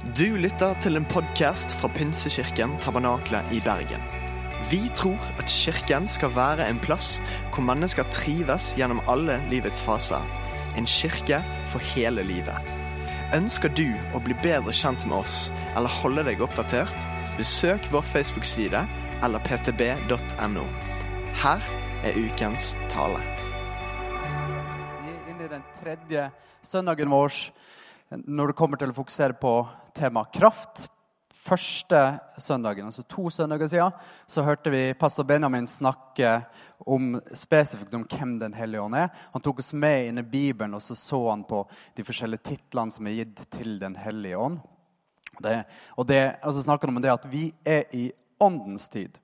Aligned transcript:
Du 0.00 0.32
lytter 0.40 0.72
til 0.80 0.96
en 0.96 1.04
podkast 1.04 1.74
fra 1.76 1.88
Pinsekirken 1.92 2.78
Tabernakle 2.80 3.42
i 3.52 3.58
Bergen. 3.60 4.00
Vi 4.70 4.78
tror 4.96 5.20
at 5.36 5.50
kirken 5.52 6.06
skal 6.08 6.32
være 6.32 6.64
en 6.72 6.78
plass 6.80 7.18
hvor 7.52 7.66
mennesker 7.68 8.08
trives 8.08 8.70
gjennom 8.78 9.02
alle 9.12 9.36
livets 9.50 9.82
faser. 9.84 10.24
En 10.80 10.88
kirke 10.88 11.42
for 11.68 11.84
hele 11.92 12.24
livet. 12.24 12.56
Ønsker 13.36 13.68
du 13.76 13.92
å 14.16 14.22
bli 14.24 14.32
bedre 14.40 14.72
kjent 14.72 15.04
med 15.04 15.18
oss 15.18 15.50
eller 15.76 15.92
holde 16.00 16.24
deg 16.30 16.40
oppdatert? 16.40 16.96
Besøk 17.36 17.84
vår 17.92 18.06
Facebook-side 18.08 18.80
eller 19.20 19.44
ptb.no. 19.44 20.64
Her 21.44 21.68
er 22.08 22.16
ukens 22.16 22.72
tale. 22.88 23.20
Vi 25.04 25.12
er 25.12 25.28
inne 25.34 25.44
i 25.44 25.52
den 25.58 25.68
tredje 25.76 26.30
søndagen 26.64 27.12
vår 27.12 27.36
når 28.24 28.50
det 28.50 28.58
kommer 28.58 28.80
til 28.80 28.90
å 28.90 28.96
fokusere 28.96 29.36
på 29.38 29.54
tema 29.94 30.24
kraft. 30.24 30.88
Første 31.40 32.18
søndagen, 32.38 32.90
altså 32.90 33.02
to 33.08 33.30
søndager 33.32 33.68
siden, 33.70 33.94
så 34.28 34.42
hørte 34.44 34.70
vi 34.70 34.82
pastor 34.98 35.24
Benjamin 35.24 35.66
snakke 35.66 36.34
om, 36.84 37.14
spesifikt 37.32 37.94
om 37.96 38.04
hvem 38.04 38.34
Den 38.38 38.54
hellige 38.54 38.82
ånd 38.82 38.98
er. 38.98 39.08
Han 39.32 39.42
tok 39.42 39.62
oss 39.62 39.72
med 39.72 40.10
inn 40.10 40.20
i 40.20 40.26
Bibelen, 40.26 40.74
og 40.76 40.82
så 40.84 40.94
så 40.94 41.22
han 41.30 41.46
på 41.48 41.62
de 41.96 42.04
forskjellige 42.04 42.44
titlene 42.50 42.92
som 42.92 43.08
er 43.08 43.22
gitt 43.22 43.40
til 43.56 43.78
Den 43.80 43.96
hellige 43.96 44.36
ånd. 44.36 44.60
Det, 45.40 45.62
og 45.96 46.06
det, 46.06 46.20
og 46.44 46.52
så 46.52 46.66
snakker 46.66 46.90
han 46.90 47.00
om 47.00 47.02
det 47.02 47.14
at 47.14 47.26
vi 47.32 47.46
er 47.64 47.88
i 47.96 48.10
åndens 48.40 48.90
tid. 48.92 49.16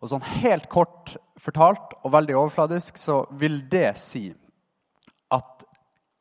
Og 0.00 0.12
sånn 0.12 0.24
Helt 0.40 0.68
kort 0.70 1.16
fortalt 1.40 1.96
og 2.04 2.12
veldig 2.14 2.36
overfladisk 2.36 2.98
så 3.00 3.24
vil 3.40 3.60
det 3.70 3.96
si 3.98 4.28
at 5.30 5.66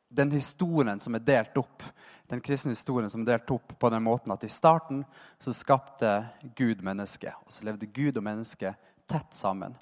den 0.09 0.31
historien 0.33 0.99
som 1.01 1.15
er 1.15 1.25
delt 1.25 1.57
opp, 1.61 1.83
den 2.29 2.41
kristne 2.41 2.71
historien 2.71 3.09
som 3.09 3.25
delt 3.25 3.49
opp 3.51 3.73
på 3.79 3.89
den 3.89 4.03
måten 4.05 4.33
at 4.33 4.43
i 4.45 4.51
starten 4.53 5.01
så 5.41 5.53
skapte 5.53 6.11
Gud 6.55 6.83
mennesket, 6.85 7.33
og 7.45 7.53
så 7.53 7.65
levde 7.65 7.89
Gud 7.89 8.19
og 8.19 8.25
mennesket 8.25 8.77
tett 9.09 9.33
sammen. 9.33 9.73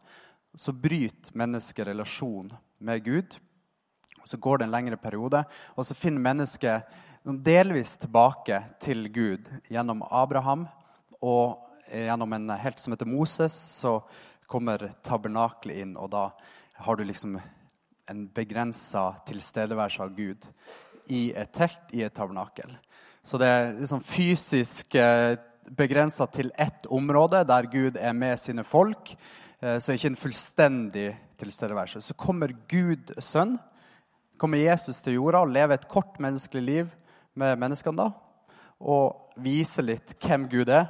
Så 0.56 0.72
bryter 0.72 1.36
mennesket 1.38 1.90
relasjonen 1.90 2.56
med 2.80 3.04
Gud. 3.04 3.36
og 4.22 4.28
Så 4.32 4.38
går 4.38 4.58
det 4.58 4.68
en 4.68 4.76
lengre 4.78 4.98
periode, 4.98 5.44
og 5.76 5.86
så 5.86 5.98
finner 5.98 6.24
mennesket 6.24 6.88
delvis 7.28 7.98
tilbake 8.00 8.62
til 8.80 9.10
Gud 9.12 9.52
gjennom 9.68 10.06
Abraham. 10.08 10.68
Og 11.20 11.60
gjennom 11.92 12.34
en 12.34 12.50
helt 12.62 12.80
som 12.80 12.94
heter 12.94 13.10
Moses, 13.10 13.54
så 13.54 14.00
kommer 14.48 14.88
tabernakelet 15.04 15.84
inn, 15.84 15.96
og 16.00 16.12
da 16.16 16.30
har 16.80 16.96
du 16.96 17.04
liksom 17.04 17.36
en 18.08 18.28
begrensa 18.32 19.10
tilstedeværelse 19.28 20.04
av 20.06 20.14
Gud 20.16 20.46
i 21.14 21.32
et 21.36 21.52
telt, 21.56 21.84
i 21.94 22.04
et 22.06 22.14
tabernakel. 22.14 22.76
Så 23.28 23.40
det 23.40 23.48
er 23.48 23.74
liksom 23.76 24.04
fysisk 24.06 24.96
eh, 24.96 25.36
begrensa 25.78 26.28
til 26.32 26.52
ett 26.56 26.88
område 26.88 27.44
der 27.48 27.68
Gud 27.72 27.98
er 28.00 28.14
med 28.16 28.40
sine 28.40 28.64
folk. 28.64 29.16
Eh, 29.62 29.80
så 29.80 29.96
ikke 29.96 30.14
en 30.14 30.20
fullstendig 30.20 31.10
tilstedeværelse. 31.38 32.02
Så 32.02 32.14
kommer 32.14 32.54
Gud 32.70 33.12
sønn, 33.20 33.58
kommer 34.38 34.62
Jesus 34.62 35.02
til 35.02 35.18
jorda 35.18 35.42
og 35.44 35.52
lever 35.52 35.78
et 35.78 35.90
kort 35.90 36.20
menneskelig 36.24 36.64
liv 36.64 36.94
med 37.38 37.58
menneskene 37.60 37.98
da, 37.98 38.12
og 38.80 39.34
viser 39.42 39.86
litt 39.86 40.16
hvem 40.22 40.48
Gud 40.50 40.70
er. 40.70 40.88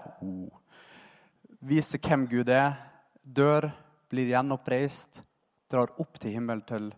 Viser 1.63 2.01
hvem 2.03 2.27
Gud 2.29 2.51
er, 2.51 2.75
dør, 3.23 3.69
blir 4.11 4.29
gjenoppreist, 4.31 5.23
drar 5.71 5.91
opp 5.99 6.19
til 6.19 6.37
himmelen 6.37 6.63
til 6.67 6.91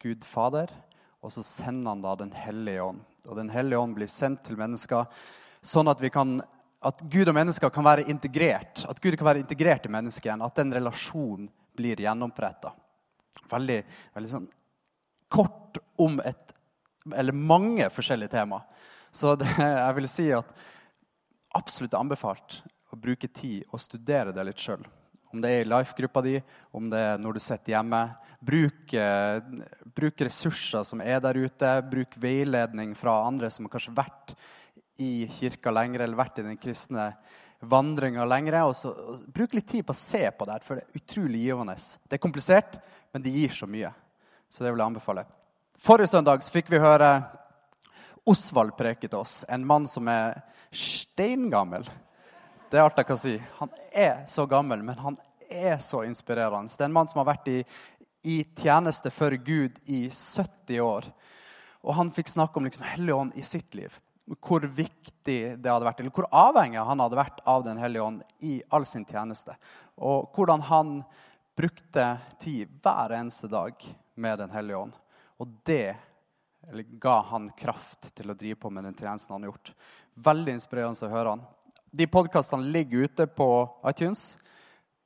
Gud 0.00 0.24
Fader. 0.24 0.70
Og 1.20 1.32
så 1.34 1.44
sender 1.44 1.92
han 1.92 2.04
da 2.04 2.14
Den 2.16 2.32
hellige 2.32 2.82
ånd. 2.82 3.04
Og 3.28 3.36
Den 3.36 3.50
hellige 3.52 3.78
ånd 3.78 3.96
blir 3.98 4.10
sendt 4.10 4.44
til 4.46 4.58
mennesker 4.60 5.06
sånn 5.60 5.90
at, 5.92 6.00
kan, 6.12 6.38
at 6.80 7.02
Gud 7.12 7.28
og 7.28 7.36
mennesker 7.36 7.72
kan 7.72 7.84
være 7.84 8.06
integrert. 8.08 8.86
At 8.88 9.00
Gud 9.00 9.18
kan 9.20 9.28
være 9.28 9.42
integrert 9.44 9.86
i 9.86 9.92
mennesket 9.92 10.30
igjen. 10.30 10.44
At 10.46 10.56
den 10.56 10.72
relasjonen 10.74 11.50
blir 11.76 12.00
gjennompretta. 12.00 12.72
Veldig, 13.50 13.82
veldig 14.16 14.30
sånn 14.30 14.48
kort 15.30 15.78
om 16.00 16.18
et 16.24 16.56
Eller 17.16 17.32
mange 17.32 17.86
forskjellige 17.90 18.28
tema. 18.34 18.60
Så 19.10 19.32
det, 19.40 19.46
jeg 19.56 19.94
vil 19.96 20.08
si 20.10 20.26
at 20.36 20.50
absolutt 21.56 21.94
anbefalt 21.96 22.60
å 22.92 22.98
bruke 23.00 23.28
tid 23.32 23.64
og 23.70 23.80
studere 23.80 24.34
det 24.36 24.44
litt 24.44 24.60
sjøl. 24.60 24.84
Om 25.30 25.42
det 25.42 25.50
er 25.50 25.62
i 25.62 25.68
life-gruppa 25.70 26.22
di, 26.26 26.38
om 26.74 26.88
det 26.90 26.98
er 26.98 27.20
når 27.22 27.36
du 27.36 27.42
sitter 27.44 27.76
hjemme. 27.76 28.00
Bruk, 28.42 28.94
eh, 28.94 29.38
bruk, 29.94 30.24
ressurser 30.26 30.86
som 30.86 31.02
er 31.04 31.20
der 31.22 31.38
ute. 31.38 31.74
Bruk 31.90 32.16
veiledning 32.18 32.96
fra 32.98 33.20
andre 33.28 33.50
som 33.50 33.66
har 33.66 33.74
kanskje 33.76 33.94
vært 33.94 34.34
i 35.00 35.28
kirka 35.30 35.72
lenger 35.72 36.04
eller 36.04 36.18
vært 36.18 36.40
i 36.40 36.46
den 36.48 36.58
kristne 36.60 37.12
vandringa 37.60 38.24
lenger. 38.24 38.58
Bruk 39.30 39.54
litt 39.54 39.68
tid 39.68 39.86
på 39.86 39.94
å 39.94 40.00
se 40.00 40.24
på 40.30 40.48
det, 40.48 40.60
for 40.64 40.76
det 40.76 40.86
er 40.86 41.02
utrolig 41.02 41.44
givende. 41.44 41.76
Det 41.76 42.18
er 42.18 42.24
komplisert, 42.26 42.80
men 43.12 43.22
det 43.22 43.34
gir 43.34 43.54
så 43.54 43.68
mye. 43.70 43.92
Så 44.50 44.64
det 44.64 44.72
vil 44.72 44.82
jeg 44.82 44.90
anbefale. 44.90 45.26
Forrige 45.80 46.10
søndag 46.12 46.42
fikk 46.44 46.72
vi 46.72 46.82
høre 46.82 47.12
Osvald 48.28 48.74
preke 48.76 49.08
til 49.08 49.20
oss. 49.22 49.44
En 49.48 49.64
mann 49.66 49.86
som 49.88 50.08
er 50.10 50.42
steingammel. 50.72 51.86
Det 52.70 52.78
er 52.78 52.84
alt 52.86 52.98
jeg 53.00 53.06
kan 53.08 53.18
si. 53.18 53.32
Han 53.58 53.72
er 53.90 54.20
så 54.30 54.44
gammel, 54.46 54.82
men 54.86 54.98
han 55.02 55.16
er 55.50 55.80
så 55.82 56.04
inspirerende. 56.06 56.70
Det 56.70 56.84
er 56.84 56.90
en 56.90 56.94
mann 56.94 57.08
som 57.10 57.18
har 57.18 57.32
vært 57.32 57.48
i, 57.50 57.56
i 58.22 58.36
tjeneste 58.54 59.10
for 59.10 59.34
Gud 59.34 59.80
i 59.90 60.04
70 60.06 60.78
år. 60.84 61.08
Og 61.82 61.96
han 61.98 62.12
fikk 62.14 62.30
snakke 62.30 62.60
om 62.60 62.68
liksom 62.68 62.86
Hellige 62.86 63.18
ånd 63.24 63.34
i 63.34 63.42
sitt 63.42 63.74
liv. 63.74 63.98
Hvor 64.38 64.62
viktig 64.62 65.38
det 65.58 65.66
hadde 65.72 65.88
vært, 65.88 66.04
eller 66.04 66.14
hvor 66.14 66.28
avhengig 66.30 66.84
han 66.86 67.02
hadde 67.02 67.18
vært 67.18 67.42
av 67.50 67.66
Den 67.66 67.80
hellige 67.82 68.06
ånd 68.06 68.22
i 68.46 68.60
all 68.70 68.86
sin 68.86 69.08
tjeneste. 69.08 69.58
Og 69.98 70.30
hvordan 70.36 70.62
han 70.70 71.00
brukte 71.58 72.06
tid 72.38 72.70
hver 72.84 73.18
eneste 73.18 73.50
dag 73.50 73.74
med 74.14 74.38
Den 74.38 74.54
hellige 74.54 74.84
ånd. 74.86 74.94
Og 75.42 75.58
det 75.66 75.96
ga 77.02 77.20
han 77.32 77.50
kraft 77.58 78.12
til 78.14 78.30
å 78.30 78.38
drive 78.38 78.62
på 78.62 78.70
med 78.70 78.86
den 78.86 78.94
tjenesten 78.94 79.34
han 79.34 79.42
har 79.42 79.56
gjort. 79.56 79.72
Veldig 80.14 80.54
inspirerende 80.54 81.08
å 81.08 81.16
høre 81.18 81.34
han. 81.34 81.50
De 81.90 82.06
podkastene 82.06 82.70
ligger 82.70 83.08
ute 83.08 83.24
på 83.26 83.46
iTunes. 83.90 84.36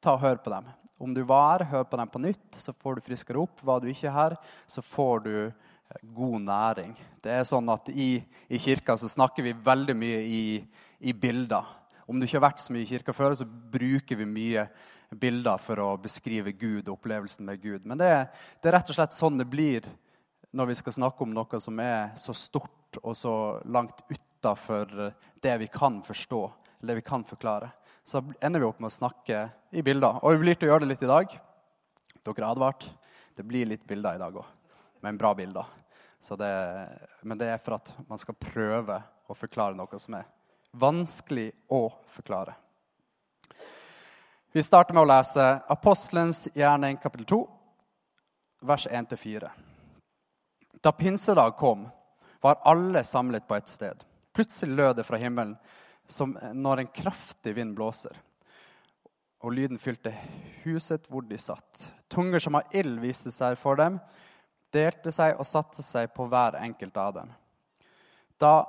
Ta 0.05 0.19
og 0.19 0.21
Hør 0.21 0.41
på 0.45 0.51
dem. 0.53 0.67
Om 1.01 1.15
du 1.17 1.23
var 1.25 1.63
her, 1.63 1.71
hør 1.71 1.85
på 1.89 1.97
dem 1.97 2.11
på 2.13 2.21
nytt, 2.21 2.59
så 2.61 2.75
får 2.77 2.99
du 2.99 3.07
friskere 3.07 3.41
opp. 3.41 3.63
Var 3.65 3.81
du 3.81 3.89
ikke 3.89 4.13
her, 4.13 4.35
så 4.69 4.83
får 4.85 5.23
du 5.25 5.33
eh, 5.49 6.03
god 6.17 6.43
næring. 6.45 6.93
Det 7.25 7.33
er 7.33 7.47
sånn 7.49 7.71
at 7.73 7.89
I, 7.89 8.19
i 8.53 8.61
kirka 8.61 8.99
så 9.01 9.09
snakker 9.09 9.47
vi 9.47 9.55
veldig 9.65 9.97
mye 9.97 10.19
i, 10.29 10.43
i 11.01 11.15
bilder. 11.17 11.71
Om 12.05 12.21
du 12.21 12.27
ikke 12.27 12.37
har 12.37 12.51
vært 12.51 12.61
så 12.61 12.77
mye 12.77 12.85
i 12.85 12.91
kirka 12.93 13.15
før, 13.17 13.33
så 13.41 13.49
bruker 13.49 14.21
vi 14.21 14.29
mye 14.29 14.67
bilder 15.17 15.61
for 15.65 15.81
å 15.81 15.89
beskrive 16.01 16.53
Gud 16.53 16.85
og 16.91 16.99
opplevelsen 16.99 17.49
med 17.49 17.63
Gud. 17.63 17.87
Men 17.89 18.01
det, 18.01 18.11
det 18.61 18.69
er 18.69 18.77
rett 18.77 18.93
og 18.93 18.99
slett 18.99 19.17
sånn 19.17 19.41
det 19.41 19.49
blir 19.49 19.89
når 20.55 20.69
vi 20.69 20.77
skal 20.83 20.99
snakke 21.01 21.25
om 21.25 21.33
noe 21.33 21.63
som 21.65 21.81
er 21.81 22.13
så 22.21 22.37
stort 22.37 23.01
og 23.01 23.17
så 23.19 23.35
langt 23.73 24.05
utafor 24.13 24.93
det 25.43 25.57
vi 25.65 25.71
kan 25.73 25.99
forstå, 26.05 26.43
eller 26.85 26.95
det 26.95 27.01
vi 27.01 27.09
kan 27.09 27.25
forklare. 27.25 27.71
Så 28.05 28.21
ender 28.41 28.61
vi 28.61 28.67
opp 28.67 28.81
med 28.81 28.91
å 28.93 28.93
snakke 28.93 29.49
i 29.73 29.83
bilder. 29.83 30.21
Og 30.21 30.35
vi 30.35 30.43
blir 30.43 30.59
til 30.59 30.69
å 30.69 30.75
gjøre 30.75 30.85
det 30.85 30.91
litt 30.91 31.05
i 31.07 31.09
dag. 31.09 31.31
Dere 32.21 32.43
er 32.43 32.51
advart. 32.51 32.85
Det 33.35 33.45
blir 33.49 33.67
litt 33.67 33.87
bilder 33.89 34.19
i 34.19 34.21
dag 34.21 34.37
òg, 34.37 34.45
men 35.01 35.17
bra 35.19 35.33
bilder. 35.35 35.65
Det, 36.25 36.51
men 37.23 37.41
det 37.41 37.49
er 37.53 37.63
for 37.65 37.79
at 37.79 37.89
man 38.09 38.21
skal 38.21 38.37
prøve 38.37 39.01
å 39.29 39.37
forklare 39.37 39.77
noe 39.77 39.99
som 40.01 40.15
er 40.21 40.29
vanskelig 40.77 41.49
å 41.73 41.89
forklare. 42.13 42.55
Vi 44.53 44.63
starter 44.63 44.95
med 44.95 45.07
å 45.07 45.11
lese 45.11 45.45
Apostelens 45.73 46.45
gjerning 46.55 47.01
kapittel 47.03 47.27
2, 47.33 47.41
vers 48.69 48.87
1-4. 48.87 49.51
Da 50.85 50.93
pinsedag 50.93 51.57
kom, 51.59 51.89
var 52.45 52.61
alle 52.69 53.05
samlet 53.09 53.49
på 53.49 53.57
et 53.57 53.73
sted. 53.73 54.05
Plutselig 54.37 54.77
lød 54.77 55.01
det 55.01 55.09
fra 55.09 55.19
himmelen 55.21 55.57
som 56.07 56.37
når 56.53 56.83
en 56.83 56.93
kraftig 56.95 57.55
vind 57.57 57.75
blåser. 57.77 58.17
Og 59.45 59.53
lyden 59.53 59.81
fylte 59.81 60.13
huset 60.65 61.09
hvor 61.13 61.25
de 61.29 61.39
satt. 61.41 61.89
Tunger 62.13 62.41
som 62.41 62.57
av 62.57 62.77
ild 62.77 63.01
viste 63.03 63.33
seg 63.35 63.59
for 63.61 63.77
dem, 63.81 63.99
delte 64.75 65.13
seg 65.15 65.37
og 65.39 65.49
satte 65.49 65.85
seg 65.85 66.13
på 66.15 66.27
hver 66.31 66.57
enkelt 66.61 66.97
av 67.01 67.13
dem. 67.19 67.35
Da 68.41 68.65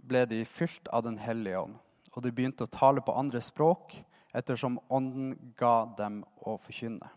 ble 0.00 0.24
de 0.28 0.44
fylt 0.48 0.88
av 0.92 1.04
Den 1.04 1.18
hellige 1.18 1.60
ånd, 1.60 1.78
og 2.14 2.22
de 2.22 2.32
begynte 2.32 2.64
å 2.64 2.72
tale 2.72 3.02
på 3.04 3.14
andre 3.16 3.40
språk 3.44 3.96
ettersom 4.36 4.78
Ånden 4.88 5.34
ga 5.58 5.90
dem 5.98 6.22
å 6.46 6.56
forkynne. 6.62 7.08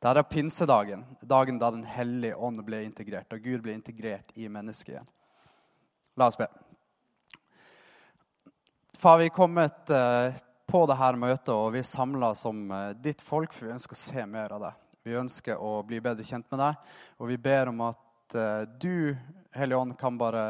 Dette 0.00 0.18
er 0.18 0.28
pinsedagen, 0.28 1.04
dagen 1.22 1.58
da 1.58 1.70
Den 1.70 1.86
hellige 1.88 2.36
ånd 2.36 2.62
ble 2.66 2.82
integrert, 2.84 3.30
da 3.30 3.38
Gud 3.38 3.62
ble 3.64 3.76
integrert 3.76 4.34
i 4.34 4.48
mennesket 4.48 4.96
igjen. 4.96 5.08
La 6.18 6.28
oss 6.28 6.36
be. 6.36 6.48
Far, 9.00 9.18
vi 9.18 9.30
er 9.30 9.32
kommet 9.32 9.90
eh, 9.96 10.34
på 10.68 10.80
dette 10.84 11.06
møtet, 11.16 11.50
og 11.54 11.70
vi 11.72 11.80
er 11.80 11.86
samla 11.88 12.34
som 12.36 12.58
eh, 12.68 12.90
ditt 13.00 13.22
folk, 13.24 13.54
for 13.56 13.64
vi 13.64 13.72
ønsker 13.72 13.96
å 13.96 14.00
se 14.00 14.24
mer 14.28 14.52
av 14.52 14.60
deg. 14.60 14.82
Vi 15.08 15.14
ønsker 15.16 15.62
å 15.64 15.70
bli 15.88 16.02
bedre 16.04 16.26
kjent 16.28 16.44
med 16.52 16.60
deg, 16.60 16.90
og 17.16 17.30
vi 17.30 17.38
ber 17.40 17.70
om 17.70 17.80
at 17.86 18.36
eh, 18.36 18.66
du, 18.82 19.16
Hellige 19.56 19.78
Ånd, 19.80 19.94
kan 19.96 20.18
bare 20.20 20.42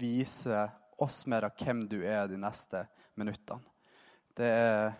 vise 0.00 0.62
oss 0.96 1.18
mer 1.28 1.50
av 1.50 1.60
hvem 1.60 1.82
du 1.90 1.98
er 1.98 2.30
de 2.32 2.40
neste 2.40 2.86
minuttene. 3.20 3.60
Det 4.40 4.48
er 4.54 4.96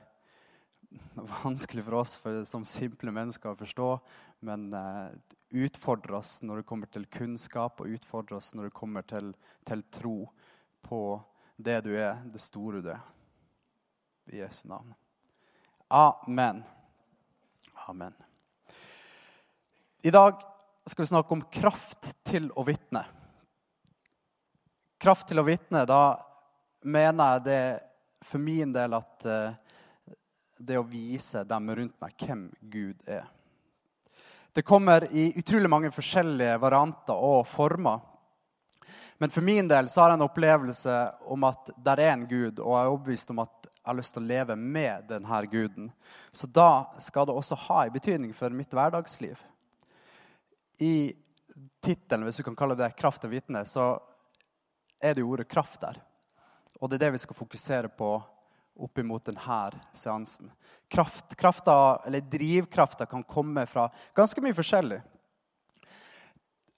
vanskelig 1.46 1.86
for 1.88 1.98
oss 2.02 2.14
for, 2.20 2.44
som 2.52 2.68
simple 2.68 3.16
mennesker 3.22 3.54
å 3.54 3.60
forstå, 3.62 3.88
men 4.52 4.68
utfordrer 5.48 6.20
oss 6.20 6.42
når 6.44 6.60
det 6.60 6.68
kommer 6.68 6.92
til 6.92 7.08
kunnskap, 7.08 7.80
og 7.80 7.96
utfordre 7.96 8.36
oss 8.42 8.52
når 8.52 8.68
det 8.68 8.76
kommer 8.76 9.08
til, 9.08 9.32
til 9.64 9.88
tro 9.96 10.16
på 10.84 11.02
det 11.58 11.80
du 11.84 11.90
er, 11.98 12.20
det 12.30 12.40
store 12.42 12.80
du 12.82 12.92
er. 12.94 13.02
I 14.30 14.42
Jesu 14.42 14.68
navn. 14.70 14.94
Amen. 15.88 16.62
Amen. 17.88 18.14
I 20.02 20.10
dag 20.14 20.42
skal 20.86 21.02
vi 21.02 21.10
snakke 21.10 21.34
om 21.34 21.42
kraft 21.52 22.12
til 22.22 22.46
å 22.54 22.62
vitne. 22.68 23.02
Kraft 25.02 25.26
til 25.30 25.42
å 25.42 25.46
vitne, 25.46 25.82
da 25.88 26.18
mener 26.86 27.34
jeg 27.34 27.44
det 27.48 27.62
for 28.28 28.42
min 28.42 28.70
del 28.74 28.94
at 28.98 29.26
uh, 29.26 30.14
det 30.58 30.78
å 30.78 30.86
vise 30.86 31.42
dem 31.48 31.74
rundt 31.74 31.98
meg 32.02 32.14
hvem 32.22 32.46
Gud 32.60 33.02
er. 33.06 33.26
Det 34.52 34.64
kommer 34.66 35.06
i 35.10 35.28
utrolig 35.38 35.70
mange 35.70 35.90
forskjellige 35.94 36.56
varianter 36.62 37.18
og 37.18 37.46
former. 37.46 38.00
Men 39.18 39.30
for 39.30 39.42
min 39.42 39.68
del 39.68 39.88
så 39.90 40.00
har 40.00 40.12
jeg 40.12 40.20
en 40.20 40.26
opplevelse 40.28 40.96
om 41.26 41.44
at 41.48 41.70
der 41.76 42.00
er 42.00 42.12
en 42.12 42.26
Gud, 42.30 42.60
og 42.60 42.74
jeg 42.76 42.84
er 42.84 42.90
overbevist 42.92 43.32
om 43.34 43.42
at 43.42 43.54
jeg 43.66 43.90
har 43.90 43.98
lyst 43.98 44.14
til 44.14 44.22
å 44.22 44.28
leve 44.28 44.56
med 44.56 45.08
denne 45.10 45.40
guden. 45.50 45.88
Så 46.30 46.46
da 46.46 46.86
skal 47.02 47.26
det 47.26 47.34
også 47.34 47.58
ha 47.66 47.84
en 47.86 47.94
betydning 47.94 48.34
for 48.36 48.54
mitt 48.54 48.74
hverdagsliv. 48.76 49.40
I 50.78 51.16
tittelen, 51.82 52.28
hvis 52.28 52.38
du 52.38 52.44
kan 52.46 52.56
kalle 52.56 52.76
det 52.78 52.94
'Kraft 52.96 53.24
og 53.24 53.30
vitne', 53.30 53.64
så 53.64 53.98
er 55.00 55.14
det 55.14 55.20
jo 55.20 55.30
ordet 55.30 55.48
'kraft' 55.48 55.80
der. 55.80 56.02
Og 56.80 56.90
det 56.90 56.96
er 56.96 57.06
det 57.06 57.12
vi 57.12 57.18
skal 57.18 57.36
fokusere 57.36 57.88
på 57.88 58.22
opp 58.78 58.98
imot 58.98 59.24
denne 59.24 59.80
seansen. 59.92 60.50
Kraft, 60.88 61.36
krafta, 61.36 62.02
eller 62.06 62.20
Drivkrafta 62.20 63.06
kan 63.06 63.24
komme 63.24 63.66
fra 63.66 63.88
ganske 64.14 64.40
mye 64.40 64.54
forskjellig. 64.54 65.02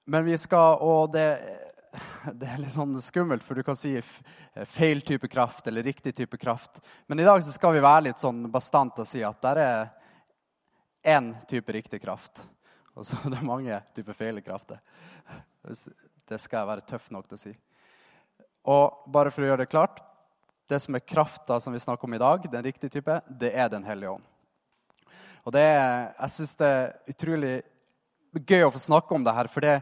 Men 0.07 0.25
vi 0.25 0.37
skal 0.39 0.79
Og 0.81 1.13
det, 1.13 1.70
det, 2.41 2.47
er 2.47 2.61
litt 2.61 2.75
sånn 2.75 2.95
skummelt, 3.03 3.45
for 3.47 3.57
du 3.59 3.65
kan 3.67 3.79
si 3.79 3.95
feil 4.69 5.03
type 5.07 5.29
kraft 5.31 5.67
eller 5.71 5.87
riktig 5.87 6.15
type 6.17 6.39
kraft. 6.41 6.81
Men 7.07 7.21
i 7.21 7.27
dag 7.27 7.43
så 7.45 7.55
skal 7.55 7.75
vi 7.77 7.85
være 7.85 8.09
litt 8.09 8.21
sånn 8.21 8.45
bastant 8.53 9.01
og 9.01 9.09
si 9.09 9.23
at 9.27 9.41
det 9.45 9.65
er 9.65 9.91
én 11.17 11.33
type 11.49 11.73
riktig 11.73 12.03
kraft. 12.03 12.45
Og 12.95 13.07
så 13.07 13.19
er 13.25 13.37
det 13.37 13.47
mange 13.47 13.81
typer 13.97 14.17
feil 14.17 14.43
krafter. 14.45 14.81
Det 15.65 16.39
skal 16.39 16.63
jeg 16.63 16.71
være 16.71 16.87
tøff 16.89 17.11
nok 17.15 17.29
til 17.29 17.39
å 17.39 17.43
si. 17.43 17.57
Og 18.71 19.11
bare 19.13 19.33
for 19.33 19.45
å 19.45 19.53
gjøre 19.53 19.65
det 19.65 19.73
klart 19.73 20.03
det 20.71 20.79
som 20.85 20.95
er 20.95 21.03
krafta 21.03 21.57
som 21.61 21.75
vi 21.75 21.81
snakker 21.83 22.07
om 22.07 22.15
i 22.15 22.21
dag, 22.23 22.45
den 22.47 22.63
riktige 22.63 22.93
type, 22.95 23.17
det 23.27 23.51
er 23.59 23.69
Den 23.69 23.83
hellige 23.83 24.13
ånd. 24.13 24.27
Og 25.43 25.53
det 25.53 25.65
er, 25.67 26.13
Jeg 26.21 26.31
syns 26.31 26.57
det 26.61 26.67
er 26.67 26.93
utrolig 27.11 27.55
gøy 28.47 28.63
å 28.69 28.71
få 28.71 28.79
snakke 28.79 29.15
om 29.17 29.25
det 29.27 29.35
her. 29.35 29.49
For 29.51 29.65
det, 29.65 29.81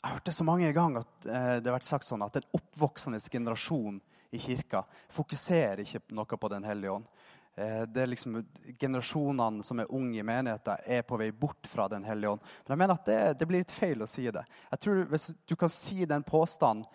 jeg 0.00 0.08
har 0.08 0.14
hørt 0.16 0.28
det 0.30 0.32
så 0.32 0.44
mange 0.48 0.72
ganger 0.72 1.02
at 1.04 1.26
eh, 1.26 1.56
det 1.60 1.68
har 1.68 1.76
vært 1.76 1.88
sagt 1.88 2.08
sånn 2.08 2.22
at 2.24 2.38
den 2.38 2.46
oppvoksende 2.56 3.20
generasjon 3.20 3.98
i 4.32 4.38
kirka 4.40 4.84
fokuserer 5.12 5.82
ikke 5.84 6.00
noe 6.16 6.38
på 6.40 6.48
Den 6.48 6.64
hellige 6.64 6.94
ånd. 6.94 7.08
Eh, 7.54 7.82
det 7.84 8.02
er 8.02 8.08
liksom 8.08 8.38
Generasjonene 8.80 9.66
som 9.66 9.82
er 9.82 9.92
unge 9.92 10.22
i 10.22 10.24
menigheten, 10.24 10.86
er 10.86 11.04
på 11.04 11.18
vei 11.20 11.28
bort 11.36 11.68
fra 11.68 11.88
Den 11.92 12.06
hellige 12.08 12.32
ånd. 12.32 12.46
Men 12.64 12.74
jeg 12.74 12.82
mener 12.82 12.96
at 12.96 13.10
det, 13.10 13.18
det 13.42 13.50
blir 13.50 13.64
litt 13.64 13.74
feil 13.76 14.00
å 14.00 14.08
si 14.08 14.24
det. 14.32 14.44
Jeg 14.70 14.84
tror 14.86 15.04
Hvis 15.12 15.30
du 15.44 15.56
kan 15.56 15.74
si 15.74 16.08
den 16.08 16.24
påstanden 16.24 16.88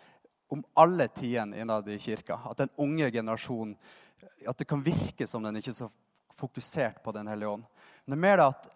om 0.48 0.64
alle 0.74 1.08
tidene 1.08 1.62
innad 1.62 1.88
i 1.90 2.00
kirka. 2.00 2.40
At 2.50 2.58
den 2.58 2.74
unge 2.82 3.12
generasjonen 3.12 3.76
at 4.48 4.58
det 4.58 4.68
kan 4.70 4.84
virke 4.84 5.28
som 5.28 5.44
den 5.44 5.58
ikke 5.60 5.72
er 5.74 5.82
så 5.84 5.92
fokusert 6.36 7.04
på 7.04 7.14
Den 7.16 7.28
hellige 7.28 7.50
ånd. 7.50 7.66
Men 8.06 8.16
det 8.16 8.18
er 8.18 8.26
mer 8.28 8.38
det 8.42 8.48
at 8.50 8.72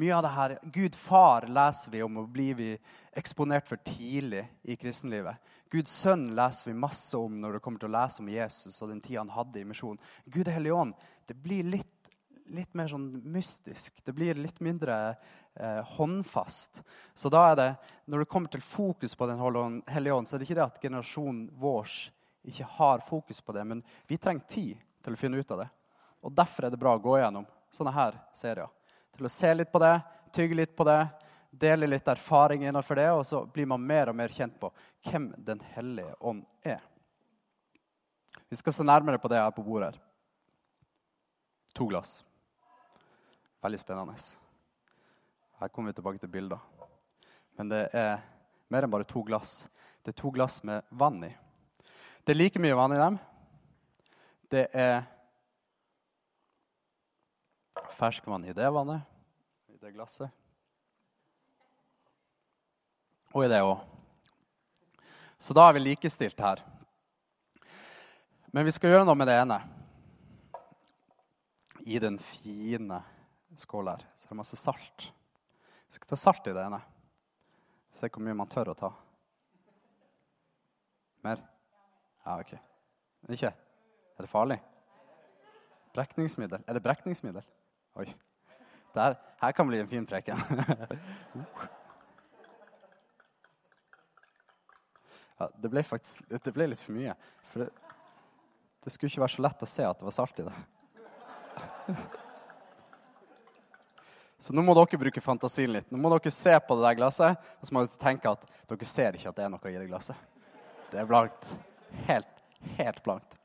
mye 0.00 0.16
av 0.16 0.24
det 0.24 0.32
her 0.34 0.56
Gud 0.62 0.96
far 0.96 1.46
leser 1.50 1.92
vi 1.92 2.02
om 2.02 2.20
og 2.22 2.30
blir 2.32 2.56
vi 2.56 2.70
eksponert 3.16 3.68
for 3.68 3.80
tidlig 3.84 4.46
i 4.62 4.76
kristenlivet. 4.80 5.36
Guds 5.70 5.92
sønn 5.92 6.30
leser 6.34 6.70
vi 6.70 6.78
masse 6.78 7.18
om 7.18 7.36
når 7.42 7.56
det 7.56 7.62
kommer 7.64 7.82
til 7.82 7.90
å 7.90 7.96
lese 7.98 8.22
om 8.22 8.30
Jesus 8.32 8.80
og 8.80 8.90
den 8.90 9.02
tida 9.04 9.20
han 9.20 9.34
hadde 9.34 9.60
i 9.60 9.66
misjonen. 9.68 10.00
Gud 10.24 10.46
og 10.46 10.54
Hellige 10.54 10.78
Ånd 10.78 10.96
det 11.28 11.36
blir 11.38 11.68
litt, 11.68 12.08
litt 12.50 12.72
mer 12.74 12.88
sånn 12.90 13.06
mystisk. 13.30 14.00
Det 14.02 14.14
blir 14.16 14.40
litt 14.40 14.58
mindre 14.64 14.96
eh, 15.12 15.82
håndfast. 15.98 16.82
Så 17.14 17.30
da 17.30 17.44
er 17.52 17.60
det, 17.60 17.68
når 18.10 18.24
det 18.24 18.30
kommer 18.32 18.50
til 18.50 18.64
fokus 18.64 19.14
på 19.14 19.28
Den 19.30 19.82
hellige 19.86 20.16
ånd, 20.16 20.26
så 20.26 20.36
er 20.36 20.42
det 20.42 20.48
ikke 20.48 20.58
det 20.58 20.66
at 20.66 20.82
generasjonen 20.82 21.46
vår 21.60 21.92
ikke 22.50 22.72
har 22.80 23.04
fokus 23.04 23.44
på 23.44 23.52
det, 23.52 23.68
men 23.68 23.82
vi 24.08 24.16
trenger 24.16 24.48
tid 24.48 24.82
til 25.04 25.14
å 25.14 25.20
finne 25.20 25.38
ut 25.38 25.54
av 25.54 25.62
det. 25.62 25.70
Og 26.24 26.32
Derfor 26.34 26.66
er 26.66 26.72
det 26.72 26.80
bra 26.80 26.96
å 26.96 27.02
gå 27.02 27.18
gjennom 27.20 27.46
sånne 27.70 27.94
her 27.94 28.16
serier. 28.34 28.70
Til 29.20 29.28
å 29.28 29.32
se 29.32 29.48
litt 29.52 29.68
på 29.68 29.76
det, 29.82 29.98
tygge 30.32 30.56
litt 30.56 30.70
på 30.72 30.84
det, 30.88 31.02
dele 31.52 31.84
litt 31.90 32.06
erfaring 32.08 32.62
innenfor 32.64 32.96
det, 32.96 33.10
og 33.12 33.26
så 33.28 33.42
blir 33.44 33.66
man 33.68 33.82
mer 33.84 34.08
og 34.08 34.16
mer 34.16 34.32
kjent 34.32 34.54
på 34.56 34.70
hvem 35.04 35.26
Den 35.36 35.60
hellige 35.74 36.14
ånd 36.24 36.40
er. 36.64 36.80
Vi 38.48 38.56
skal 38.56 38.72
se 38.72 38.86
nærmere 38.88 39.20
på 39.20 39.28
det 39.28 39.42
her 39.42 39.52
på 39.52 39.66
bordet. 39.66 39.90
her. 39.92 40.00
To 41.76 41.90
glass. 41.92 42.24
Veldig 43.60 43.82
spennende. 43.84 44.16
Her 45.60 45.68
kommer 45.68 45.92
vi 45.92 45.98
tilbake 46.00 46.24
til 46.24 46.32
bilder. 46.32 46.64
Men 47.58 47.68
det 47.68 47.84
er 47.92 48.24
mer 48.72 48.88
enn 48.88 48.96
bare 48.96 49.04
to 49.04 49.20
glass. 49.20 49.68
Det 50.00 50.14
er 50.14 50.22
to 50.22 50.32
glass 50.32 50.62
med 50.64 50.80
vann 50.88 51.20
i. 51.28 51.36
Det 52.24 52.32
er 52.32 52.40
like 52.40 52.58
mye 52.58 52.74
vann 52.74 52.96
i 52.96 53.04
dem. 53.04 53.20
Det 54.48 54.68
er 54.72 55.02
ferskvann 58.00 58.44
i 58.48 58.56
det 58.56 58.68
vannet, 58.72 59.04
i 59.80 59.86
det 59.86 59.94
glasset. 59.94 60.28
Og 63.32 63.46
i 63.46 63.48
det 63.48 63.62
òg. 63.64 63.78
Så 65.40 65.54
da 65.56 65.64
er 65.64 65.78
vi 65.78 65.80
likestilt 65.80 66.40
her. 66.44 66.60
Men 68.52 68.66
vi 68.66 68.74
skal 68.74 68.92
gjøre 68.92 69.06
noe 69.08 69.16
med 69.16 69.30
det 69.30 69.38
ene. 69.40 69.56
I 71.88 71.96
den 72.02 72.18
fine 72.20 72.98
skåla 73.56 73.94
her 73.96 74.04
så 74.12 74.28
er 74.28 74.34
det 74.34 74.40
masse 74.42 74.58
salt. 74.60 75.06
Vi 75.88 75.96
skal 75.96 76.12
ta 76.12 76.20
salt 76.20 76.50
i 76.50 76.54
det 76.58 76.66
ene. 76.66 76.82
Se 77.96 78.10
hvor 78.12 78.26
mye 78.26 78.36
man 78.36 78.52
tør 78.52 78.74
å 78.74 78.76
ta. 78.76 78.92
Mer? 81.24 81.40
Ja, 82.26 82.36
OK. 82.36 82.52
Ikke? 83.32 83.54
Er 83.54 84.28
det 84.28 84.28
farlig? 84.28 84.60
Brekningsmiddel? 85.96 86.68
Er 86.68 86.76
det 86.76 86.84
brekningsmiddel? 86.84 87.48
Oi. 87.96 88.10
Der, 88.92 89.16
her 89.40 89.52
kan 89.56 89.68
bli 89.68 89.80
en 89.80 89.88
fin 89.88 90.06
preken. 90.06 90.36
ja, 95.38 95.50
det 95.56 95.68
ble 95.72 95.82
faktisk 95.86 96.22
det 96.28 96.52
ble 96.52 96.66
litt 96.72 96.82
for 96.84 96.92
mye. 96.96 97.14
For 97.50 97.58
det, 97.64 97.70
det 98.84 98.90
skulle 98.92 99.10
ikke 99.12 99.24
være 99.24 99.36
så 99.36 99.44
lett 99.46 99.64
å 99.64 99.68
se 99.74 99.84
at 99.88 99.98
det 100.00 100.08
var 100.08 100.16
salt 100.16 100.40
i 100.40 100.48
det. 100.48 100.56
Så 104.40 104.54
nå 104.56 104.62
må 104.64 104.72
dere 104.72 104.96
bruke 104.96 105.20
fantasien 105.20 105.68
litt. 105.68 105.90
Nå 105.92 105.98
må 106.00 106.08
dere 106.14 106.30
se 106.32 106.54
på 106.64 106.76
det 106.78 106.84
der 106.86 106.96
glasset, 106.96 107.36
og 107.60 107.68
så 107.68 107.74
må 107.76 107.82
dere 107.84 108.00
tenke 108.00 108.30
at 108.30 108.46
dere 108.70 108.86
ser 108.88 109.18
ikke 109.18 109.28
at 109.28 109.36
det 109.36 109.44
er 109.44 109.50
noe 109.52 109.68
i 109.68 109.76
det 109.76 109.88
glasset. 109.90 110.16
Det 110.88 110.96
er 111.02 111.08
blankt. 111.10 111.50
Helt, 112.06 112.38
helt 112.78 113.02
blankt. 113.04 113.36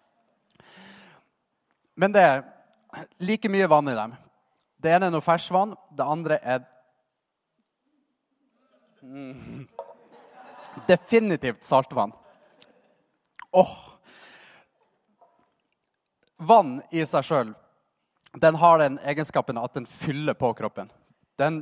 Men 2.00 2.16
det 2.16 2.24
er 2.24 2.46
like 3.20 3.52
mye 3.52 3.68
vann 3.68 3.92
i 3.92 3.98
dem. 3.98 4.16
Det 4.86 4.92
ene 4.94 5.08
er 5.10 5.13
noe 5.15 5.25
ferskvann, 5.25 5.74
det 5.98 6.06
andre 6.06 6.38
er 6.46 6.62
mm, 9.01 9.65
Definitivt 10.86 11.63
saltvann. 11.65 12.13
Åh! 13.51 13.65
Oh. 13.65 13.75
Vann 16.38 16.82
i 16.92 17.06
seg 17.08 17.24
sjøl 17.25 17.54
den 18.36 18.58
har 18.60 18.82
den 18.82 18.98
egenskapen 19.00 19.58
at 19.58 19.74
den 19.74 19.86
fyller 19.88 20.36
på 20.36 20.50
kroppen. 20.54 20.89
Den 21.39 21.62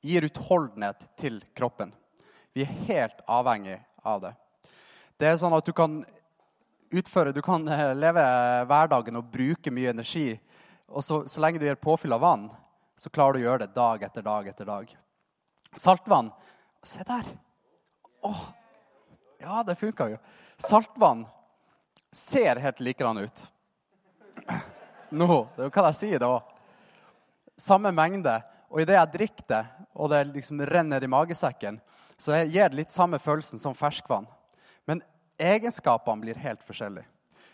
gir 0.00 0.22
utholdenhet 0.22 1.02
til 1.18 1.40
kroppen. 1.58 1.90
Vi 2.54 2.62
er 2.62 2.76
helt 2.86 3.24
avhengig 3.26 3.80
av 4.06 4.22
det. 4.22 4.32
Det 5.18 5.28
er 5.28 5.40
sånn 5.40 5.56
at 5.56 5.66
du 5.66 5.74
kan 5.76 6.00
utføre, 6.94 7.34
du 7.34 7.42
kan 7.42 7.66
eh, 7.68 7.90
leve 7.98 8.22
hverdagen 8.70 9.18
og 9.18 9.28
bruke 9.34 9.74
mye 9.74 9.90
energi. 9.90 10.38
Og 10.90 11.04
så, 11.06 11.22
så 11.28 11.42
lenge 11.42 11.60
du 11.62 11.66
gjør 11.68 11.78
påfyll 11.80 12.14
av 12.16 12.22
vann, 12.24 12.48
så 12.98 13.10
klarer 13.12 13.38
du 13.38 13.42
å 13.42 13.46
gjøre 13.46 13.64
det 13.64 13.74
dag 13.76 14.02
etter 14.04 14.24
dag 14.26 14.48
etter 14.50 14.68
dag. 14.68 14.94
Saltvann 15.78 16.32
Se 16.82 17.04
der! 17.04 17.26
Åh, 18.24 18.44
ja, 19.40 19.62
det 19.62 19.74
funka 19.76 20.06
jo. 20.08 20.16
Saltvann 20.56 21.26
ser 22.12 22.56
helt 22.56 22.80
likedan 22.80 23.18
ut. 23.18 23.42
Nå, 25.10 25.48
det 25.56 25.68
kan 25.74 25.90
jeg 25.90 25.98
si 25.98 26.10
det 26.14 26.24
òg. 26.24 26.40
Samme 27.60 27.92
mengde. 27.92 28.38
Og 28.70 28.80
idet 28.80 28.96
jeg 28.96 29.12
drikker 29.12 29.46
det, 29.50 29.62
og 29.98 30.12
det 30.12 30.22
liksom 30.30 30.62
renner 30.68 31.02
i 31.02 31.10
magesekken, 31.10 31.80
så 32.16 32.38
gir 32.44 32.70
det 32.70 32.78
litt 32.78 32.94
samme 32.94 33.18
følelsen 33.18 33.58
som 33.58 33.74
ferskvann. 33.74 34.28
Men 34.86 35.02
egenskapene 35.40 36.22
blir 36.22 36.38
helt 36.38 36.62
forskjellige. 36.64 37.09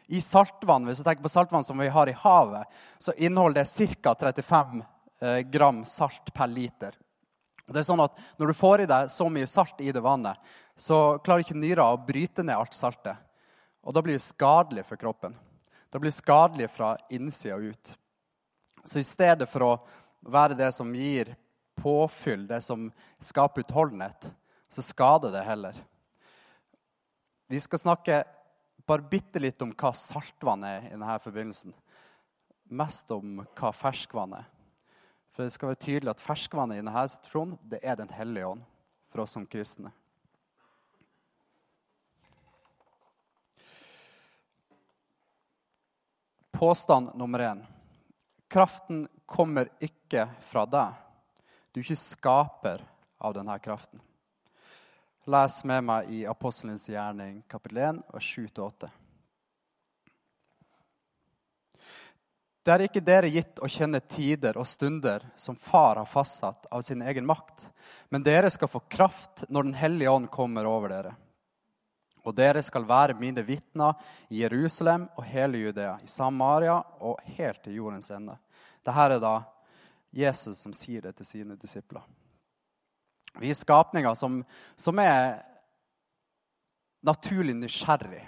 I 0.07 0.21
saltvann 0.23 0.87
hvis 0.87 1.01
du 1.01 1.05
tenker 1.07 1.25
på 1.25 1.33
saltvann 1.33 1.65
som 1.67 1.79
vi 1.79 1.89
har 1.91 2.09
i 2.09 2.15
havet, 2.21 2.67
så 2.99 3.13
inneholder 3.17 3.65
det 3.65 3.97
ca. 4.03 4.15
35 4.15 4.85
eh, 5.21 5.39
gram 5.39 5.85
salt 5.85 6.35
per 6.35 6.51
liter. 6.51 6.95
Det 7.67 7.81
er 7.81 7.89
sånn 7.89 8.05
at 8.05 8.15
Når 8.39 8.47
du 8.47 8.55
får 8.55 8.85
i 8.85 8.91
deg 8.91 9.11
så 9.11 9.27
mye 9.33 9.49
salt 9.51 9.81
i 9.83 9.91
det 9.93 10.03
vannet, 10.03 10.39
så 10.77 11.19
klarer 11.19 11.43
ikke 11.43 11.59
nyra 11.59 11.89
å 11.91 11.99
bryte 11.99 12.45
ned 12.45 12.55
alt 12.55 12.77
saltet. 12.77 13.17
Og 13.83 13.95
da 13.95 14.03
blir 14.03 14.19
det 14.19 14.27
skadelig 14.27 14.85
for 14.87 15.01
kroppen. 15.01 15.35
Da 15.91 15.99
blir 15.99 16.11
det 16.11 16.19
skadelig 16.21 16.71
fra 16.71 16.97
innsida 17.11 17.57
ut. 17.57 17.95
Så 18.85 19.01
i 19.01 19.07
stedet 19.07 19.49
for 19.51 19.65
å 19.67 19.73
være 20.27 20.59
det 20.59 20.71
som 20.75 20.95
gir 20.95 21.35
påfyll, 21.79 22.47
det 22.47 22.61
som 22.63 22.89
skaper 23.23 23.65
utholdenhet, 23.65 24.31
så 24.71 24.83
skader 24.83 25.35
det 25.35 25.45
heller. 25.47 25.75
Vi 27.49 27.61
skal 27.63 27.79
snakke 27.79 28.25
bare 28.87 29.03
bitte 29.11 29.43
litt 29.43 29.63
om 29.63 29.73
hva 29.75 29.93
saltvann 29.97 30.65
er 30.67 30.87
i 30.87 30.93
denne 30.95 31.19
forbindelsen. 31.23 31.75
Mest 32.71 33.11
om 33.15 33.41
hva 33.59 33.73
ferskvann 33.75 34.37
er. 34.39 34.47
For 35.35 35.45
det 35.45 35.53
skal 35.53 35.73
være 35.73 35.83
tydelig 35.83 36.15
at 36.15 36.23
ferskvannet 36.23 36.79
i 36.79 36.83
denne 36.83 37.07
situasjonen 37.13 37.59
det 37.69 37.83
er 37.83 37.99
Den 37.99 38.13
hellige 38.15 38.47
ånd 38.55 38.63
for 39.13 39.27
oss 39.27 39.35
som 39.37 39.47
kristne. 39.47 39.93
Påstand 46.57 47.11
nummer 47.15 47.39
én. 47.39 47.65
Kraften 48.49 49.05
kommer 49.27 49.69
ikke 49.83 50.25
fra 50.49 50.65
deg. 50.65 50.95
Du 51.69 51.83
er 51.83 51.85
ikke 51.85 52.01
skaper 52.01 52.85
av 53.21 53.35
denne 53.37 53.59
kraften. 53.61 54.01
Les 55.27 55.65
med 55.65 55.83
meg 55.83 56.11
i 56.15 56.21
Apostelens 56.31 56.85
gjerning, 56.87 57.41
kapittel 57.51 57.81
1, 57.83 57.97
vers 58.15 58.27
7-8. 58.31 58.89
Det 62.63 62.71
er 62.71 62.85
ikke 62.85 63.03
dere 63.03 63.31
gitt 63.35 63.59
å 63.59 63.67
kjenne 63.67 63.99
tider 64.07 64.55
og 64.55 64.69
stunder 64.71 65.25
som 65.35 65.59
Far 65.59 65.99
har 65.99 66.07
fastsatt 66.07 66.69
av 66.71 66.85
sin 66.87 67.03
egen 67.03 67.27
makt, 67.27 67.65
men 68.15 68.23
dere 68.23 68.53
skal 68.55 68.71
få 68.71 68.85
kraft 68.87 69.43
når 69.49 69.67
Den 69.67 69.75
hellige 69.81 70.13
ånd 70.15 70.29
kommer 70.31 70.69
over 70.71 70.95
dere. 70.95 71.17
Og 72.23 72.35
dere 72.39 72.63
skal 72.63 72.87
være 72.87 73.19
mine 73.19 73.43
vitner 73.43 73.99
i 74.31 74.45
Jerusalem 74.45 75.09
og 75.17 75.27
hele 75.27 75.65
Judea, 75.65 75.97
i 76.07 76.11
Samaria 76.11 76.77
og 77.03 77.19
helt 77.35 77.65
til 77.67 77.81
jordens 77.81 78.13
ende. 78.15 78.39
Dette 78.79 79.09
er 79.09 79.19
da 79.27 79.35
Jesus 80.15 80.63
som 80.63 80.71
sier 80.75 81.03
det 81.03 81.17
til 81.19 81.27
sine 81.27 81.59
disipler. 81.59 82.07
Vi 83.41 83.51
er 83.53 83.59
skapninger 83.59 84.17
som, 84.19 84.41
som 84.77 85.03
er 85.03 85.43
naturlig 87.07 87.55
nysgjerrig. 87.59 88.23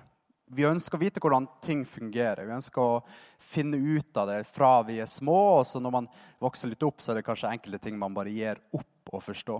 Vi 0.48 0.64
ønsker 0.64 0.96
å 0.96 1.02
vite 1.02 1.20
hvordan 1.20 1.46
ting 1.64 1.82
fungerer. 1.88 2.46
Vi 2.48 2.56
ønsker 2.56 2.80
å 2.80 3.00
finne 3.42 3.76
ut 3.76 4.16
av 4.16 4.30
det 4.30 4.38
fra 4.48 4.78
vi 4.86 4.96
er 5.02 5.10
små. 5.10 5.58
og 5.58 5.66
så 5.68 5.80
Når 5.80 5.94
man 5.98 6.08
vokser 6.40 6.72
litt 6.72 6.84
opp, 6.86 7.02
så 7.04 7.12
er 7.12 7.20
det 7.20 7.26
kanskje 7.26 7.50
enkelte 7.52 7.82
ting 7.84 7.98
man 8.00 8.16
bare 8.16 8.32
gir 8.32 8.60
opp 8.72 9.12
å 9.12 9.20
forstå. 9.24 9.58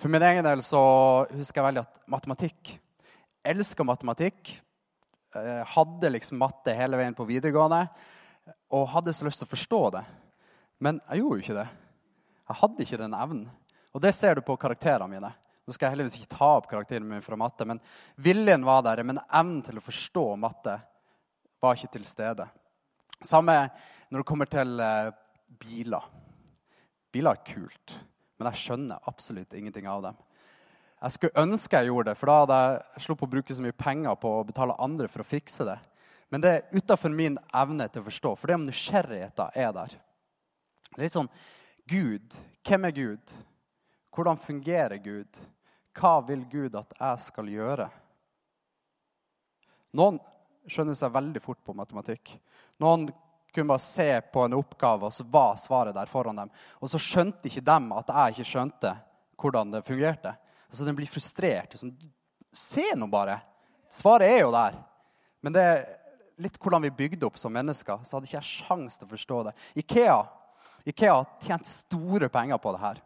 For 0.00 0.12
min 0.12 0.24
egen 0.24 0.44
del 0.44 0.62
så 0.64 0.80
husker 1.32 1.60
jeg 1.60 1.68
veldig 1.70 1.84
at 1.84 2.00
matematikk 2.08 2.78
Elsker 3.40 3.86
matematikk. 3.88 4.50
Jeg 5.32 5.64
hadde 5.72 6.10
liksom 6.12 6.40
matte 6.42 6.74
hele 6.76 6.98
veien 7.00 7.14
på 7.16 7.24
videregående 7.24 7.86
og 8.76 8.90
hadde 8.92 9.14
så 9.16 9.24
lyst 9.24 9.40
til 9.40 9.48
å 9.48 9.52
forstå 9.54 9.80
det. 9.94 10.02
Men 10.84 10.98
jeg 11.06 11.22
gjorde 11.22 11.38
jo 11.38 11.44
ikke 11.44 11.56
det. 11.56 11.68
Jeg 12.50 12.58
hadde 12.60 12.84
ikke 12.84 13.00
den 13.00 13.16
evnen. 13.16 13.46
Og 13.94 14.02
det 14.02 14.12
ser 14.14 14.38
du 14.38 14.44
på 14.46 14.56
karakterene 14.60 15.10
mine. 15.10 15.32
Nå 15.66 15.74
skal 15.74 15.86
jeg 15.86 15.96
heldigvis 15.96 16.16
ikke 16.18 16.36
ta 16.36 16.48
opp 16.58 16.68
karakteren 16.70 17.08
min 17.08 17.22
fra 17.22 17.38
matte, 17.38 17.66
men 17.68 17.80
viljen 18.18 18.64
var 18.66 18.84
der. 18.86 19.02
Men 19.06 19.20
evnen 19.26 19.60
til 19.66 19.78
å 19.78 19.84
forstå 19.84 20.24
matte 20.40 20.76
var 21.62 21.76
ikke 21.76 21.92
til 21.98 22.06
stede. 22.08 22.46
Samme 23.20 23.56
når 24.10 24.22
det 24.22 24.26
kommer 24.26 24.48
til 24.50 24.80
eh, 24.82 25.12
biler. 25.60 26.06
Biler 27.12 27.36
er 27.36 27.44
kult, 27.46 27.94
men 28.38 28.48
jeg 28.50 28.62
skjønner 28.64 29.10
absolutt 29.10 29.54
ingenting 29.58 29.86
av 29.90 30.02
dem. 30.08 30.18
Jeg 31.00 31.14
skulle 31.16 31.42
ønske 31.42 31.78
jeg 31.78 31.88
gjorde 31.88 32.10
det, 32.10 32.18
for 32.20 32.30
da 32.30 32.38
hadde 32.42 32.58
jeg 32.60 33.04
sluppet 33.06 33.26
å 33.26 33.32
bruke 33.34 33.54
så 33.56 33.64
mye 33.64 33.76
penger 33.76 34.18
på 34.20 34.32
å 34.36 34.46
betale 34.46 34.76
andre 34.84 35.08
for 35.10 35.24
å 35.24 35.28
fikse 35.28 35.66
det. 35.66 35.78
Men 36.30 36.44
det 36.44 36.50
er 36.52 36.66
utafor 36.76 37.14
min 37.14 37.38
evne 37.56 37.86
til 37.90 38.02
å 38.02 38.06
forstå, 38.06 38.34
for 38.38 38.50
det 38.50 38.58
om 38.58 38.66
nysgjerrigheten 38.68 39.56
er 39.58 39.72
der. 39.74 39.94
Det 40.90 40.98
er 40.98 41.06
litt 41.06 41.16
sånn 41.16 41.30
Gud. 41.90 42.36
Hvem 42.66 42.86
er 42.86 42.94
Gud? 42.94 43.32
Hvordan 44.14 44.38
fungerer 44.40 44.98
Gud? 45.02 45.40
Hva 45.96 46.18
vil 46.26 46.44
Gud 46.50 46.76
at 46.78 46.94
jeg 46.98 47.24
skal 47.26 47.50
gjøre? 47.50 47.88
Noen 49.96 50.20
skjønner 50.70 50.94
seg 50.94 51.12
veldig 51.14 51.42
fort 51.42 51.60
på 51.66 51.74
matematikk. 51.74 52.36
Noen 52.82 53.08
kunne 53.50 53.72
bare 53.72 53.82
se 53.82 54.08
på 54.32 54.44
en 54.44 54.54
oppgave, 54.54 55.08
og 55.08 55.14
så 55.14 55.26
var 55.26 55.58
svaret 55.58 55.96
der 55.96 56.10
foran 56.10 56.38
dem. 56.38 56.50
Og 56.78 56.90
så 56.90 57.00
skjønte 57.02 57.50
ikke 57.50 57.64
dem 57.66 57.90
at 57.96 58.12
jeg 58.12 58.36
ikke 58.36 58.50
skjønte 58.52 58.94
hvordan 59.40 59.74
det 59.74 59.86
fungerte. 59.86 60.34
Altså, 60.68 60.84
Den 60.84 60.98
blir 60.98 61.10
frustrert. 61.10 61.74
Sånn, 61.78 61.96
Se 62.52 62.84
nå 62.98 63.06
bare! 63.10 63.40
Svaret 63.90 64.30
er 64.30 64.40
jo 64.44 64.50
der. 64.54 64.76
Men 65.42 65.54
det 65.54 65.62
er 65.62 65.80
litt 66.40 66.58
hvordan 66.62 66.82
vi 66.82 66.92
bygde 66.94 67.26
opp 67.26 67.38
som 67.38 67.52
mennesker. 67.54 68.02
Så 68.04 68.16
hadde 68.16 68.28
ikke 68.28 68.38
jeg 68.38 68.64
sjans 68.64 68.98
til 68.98 69.06
å 69.06 69.10
forstå 69.10 69.40
det. 69.48 69.54
Ikea, 69.82 70.18
Ikea 70.90 71.14
har 71.14 71.28
tjent 71.42 71.68
store 71.68 72.30
penger 72.32 72.58
på 72.62 72.74
det 72.74 72.82
her. 72.82 73.00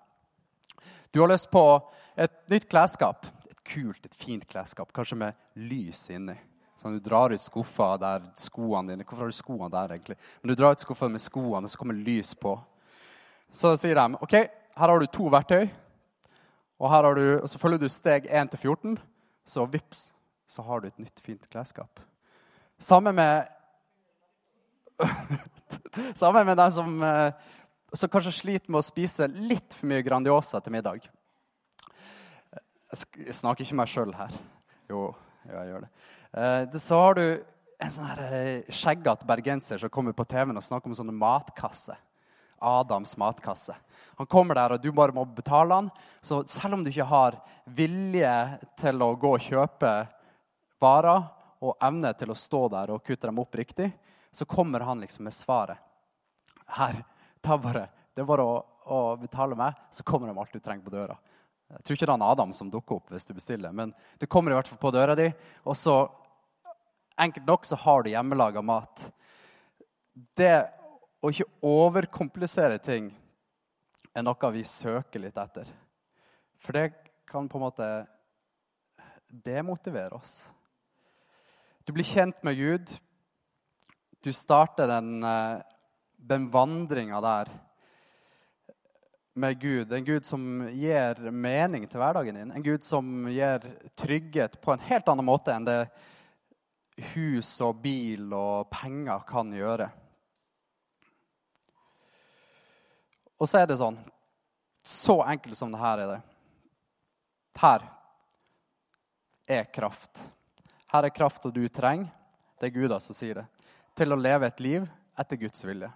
Du 1.15 1.21
har 1.21 1.29
lyst 1.29 1.51
på 1.51 1.91
et 2.17 2.33
nytt 2.51 2.65
klesskap. 2.67 3.27
Et 3.47 3.61
kult, 3.71 4.03
et 4.03 4.15
fint 4.19 4.43
klesskap, 4.51 4.89
kanskje 4.91 5.15
med 5.21 5.37
lys 5.55 6.01
inni. 6.11 6.35
Sånn 6.75 6.97
Du 6.97 7.05
drar 7.05 7.31
ut 7.31 7.39
skuffa 7.43 7.93
der 8.03 8.25
skoene 8.43 8.91
dine 8.91 9.07
Hvorfor 9.07 9.23
har 9.23 9.31
du 9.31 9.37
skoene 9.39 9.69
der, 9.71 9.95
egentlig? 9.95 10.17
Men 10.43 10.51
du 10.51 10.55
drar 10.59 10.75
ut 10.75 10.83
skuffa 10.83 11.07
med 11.07 11.23
skoene, 11.23 11.63
og 11.63 11.71
så 11.71 11.79
kommer 11.79 11.95
lys 11.95 12.35
på. 12.35 12.57
Så 13.47 13.77
sier 13.79 13.95
de 13.95 14.19
OK, 14.27 14.35
her 14.35 14.91
har 14.91 14.99
du 14.99 15.07
to 15.07 15.31
verktøy, 15.31 15.69
og, 16.83 16.91
her 16.91 17.07
har 17.07 17.15
du, 17.15 17.25
og 17.45 17.47
så 17.47 17.63
følger 17.63 17.85
du 17.85 17.89
steg 17.95 18.27
1 18.27 18.51
til 18.51 18.65
14. 18.75 18.99
Så 19.47 19.71
vips, 19.71 20.09
så 20.51 20.67
har 20.67 20.83
du 20.83 20.91
et 20.91 20.99
nytt, 20.99 21.23
fint 21.23 21.47
klesskap. 21.47 22.03
Sammen 22.83 23.15
med 23.15 23.47
Sammen 26.19 26.47
med 26.47 26.59
dem 26.59 26.75
som 26.75 26.99
eh, 27.95 27.99
som 28.01 28.11
kanskje 28.11 28.35
sliter 28.35 28.73
med 28.73 28.83
å 28.83 28.87
spise 28.87 29.29
litt 29.31 29.77
for 29.79 29.91
mye 29.91 30.03
Grandiosa 30.03 30.61
til 30.61 30.75
middag. 30.75 31.07
Jeg 32.95 33.35
snakker 33.35 33.65
ikke 33.65 33.79
meg 33.79 33.91
sjøl 33.91 34.13
her. 34.15 34.35
Jo, 34.91 35.09
jeg 35.49 35.71
gjør 35.71 35.87
det. 35.87 35.93
Eh, 36.35 36.79
så 36.83 36.99
har 37.01 37.19
du 37.19 37.27
en 37.79 37.95
sånn 37.95 38.11
her 38.11 38.23
eh, 38.29 38.73
skjeggete 38.73 39.27
bergenser 39.29 39.81
som 39.83 39.93
kommer 39.93 40.15
på 40.17 40.27
TV-en 40.29 40.59
og 40.59 40.67
snakker 40.67 40.91
om 40.91 40.99
sånne 40.99 41.15
matkasser. 41.17 41.99
Adams 42.65 43.17
matkasse. 43.21 43.75
Han 44.17 44.29
kommer 44.31 44.55
der, 44.57 44.77
og 44.77 44.83
du 44.83 44.93
bare 44.95 45.15
må 45.15 45.25
betale 45.27 45.75
han. 45.75 45.91
Så 46.23 46.43
selv 46.49 46.79
om 46.79 46.85
du 46.85 46.91
ikke 46.91 47.09
har 47.11 47.39
vilje 47.67 48.35
til 48.81 49.03
å 49.03 49.11
gå 49.19 49.35
og 49.37 49.43
kjøpe 49.43 49.95
varer 50.81 51.27
og 51.65 51.77
evne 51.83 52.13
til 52.19 52.33
å 52.33 52.39
stå 52.39 52.63
der 52.73 52.93
og 52.95 53.03
kutte 53.05 53.29
dem 53.29 53.41
opp 53.43 53.59
riktig, 53.59 53.91
så 54.33 54.47
kommer 54.49 54.85
han 54.87 55.03
liksom 55.03 55.27
med 55.27 55.35
svaret. 55.35 55.79
Her, 56.75 57.03
ta 57.45 57.59
bare, 57.61 57.87
det 58.15 58.25
er 58.25 58.29
bare 58.29 58.47
å, 58.49 58.59
å, 58.89 58.99
betale 59.21 59.57
meg, 59.59 59.77
så 59.93 60.05
kommer 60.07 60.31
de 60.31 60.39
alt 60.41 60.55
du 60.55 60.61
trenger 60.63 60.85
på 60.87 60.95
døra. 60.95 61.17
Jeg 61.75 61.85
tror 61.85 61.97
ikke 61.97 62.09
det 62.09 62.15
er 62.15 62.27
Adam 62.27 62.53
som 62.57 62.71
dukker 62.71 62.99
opp 62.99 63.13
hvis 63.13 63.27
du 63.29 63.35
bestiller, 63.37 63.73
men 63.75 63.93
det 64.21 64.31
kommer 64.31 64.53
i 64.53 64.59
hvert 64.59 64.71
fall 64.71 64.81
på 64.81 64.93
døra 64.95 65.17
di. 65.19 65.27
Og 65.65 65.77
så 65.79 65.97
enkelt 67.21 67.47
nok 67.49 67.69
så 67.69 67.79
har 67.85 68.05
du 68.05 68.13
hjemmelaga 68.13 68.63
mat. 68.65 69.05
Det 70.37 70.57
å 71.25 71.31
ikke 71.33 71.49
overkomplisere 71.65 72.79
ting 72.85 73.09
er 74.15 74.27
noe 74.27 74.51
vi 74.55 74.65
søker 74.69 75.23
litt 75.23 75.39
etter. 75.41 75.71
For 76.61 76.77
det 76.77 76.93
kan 77.29 77.49
på 77.51 77.59
en 77.59 77.65
måte 77.67 77.89
demotivere 79.45 80.15
oss. 80.15 80.45
Du 81.85 81.93
blir 81.93 82.07
kjent 82.07 82.39
med 82.47 82.57
Gud. 82.57 82.93
Du 84.25 84.31
starter 84.33 84.89
den 84.89 85.25
eh, 85.27 85.65
den 86.27 86.51
vandringa 86.51 87.21
der 87.21 87.51
med 89.35 89.61
Gud, 89.61 89.93
en 89.93 90.05
Gud 90.05 90.25
som 90.25 90.69
gir 90.71 91.19
mening 91.31 91.89
til 91.91 91.99
hverdagen 91.99 92.37
din, 92.39 92.53
en 92.55 92.63
Gud 92.63 92.85
som 92.87 93.27
gir 93.29 93.65
trygghet 93.99 94.61
på 94.63 94.73
en 94.73 94.85
helt 94.87 95.09
annen 95.11 95.27
måte 95.27 95.53
enn 95.53 95.67
det 95.67 95.81
hus 97.15 97.51
og 97.67 97.81
bil 97.83 98.31
og 98.33 98.71
penger 98.71 99.25
kan 99.27 99.51
gjøre. 99.53 99.89
Og 103.43 103.51
så 103.51 103.61
er 103.61 103.67
det 103.69 103.81
sånn 103.81 103.99
Så 104.85 105.17
enkelt 105.25 105.57
som 105.59 105.73
det 105.73 105.81
her 105.81 106.01
er 106.03 106.11
det. 106.13 106.21
Her 107.57 107.85
er 109.49 109.65
kraft. 109.73 110.21
Her 110.93 111.09
er 111.09 111.15
krafta 111.17 111.49
du 111.49 111.63
trenger. 111.73 112.11
Det 112.61 112.69
er 112.69 112.75
Gud 112.77 112.93
som 113.01 113.17
sier 113.17 113.41
det. 113.41 113.47
Til 113.97 114.13
å 114.13 114.21
leve 114.21 114.47
et 114.47 114.61
liv 114.61 114.85
etter 115.17 115.41
Guds 115.41 115.65
vilje. 115.65 115.89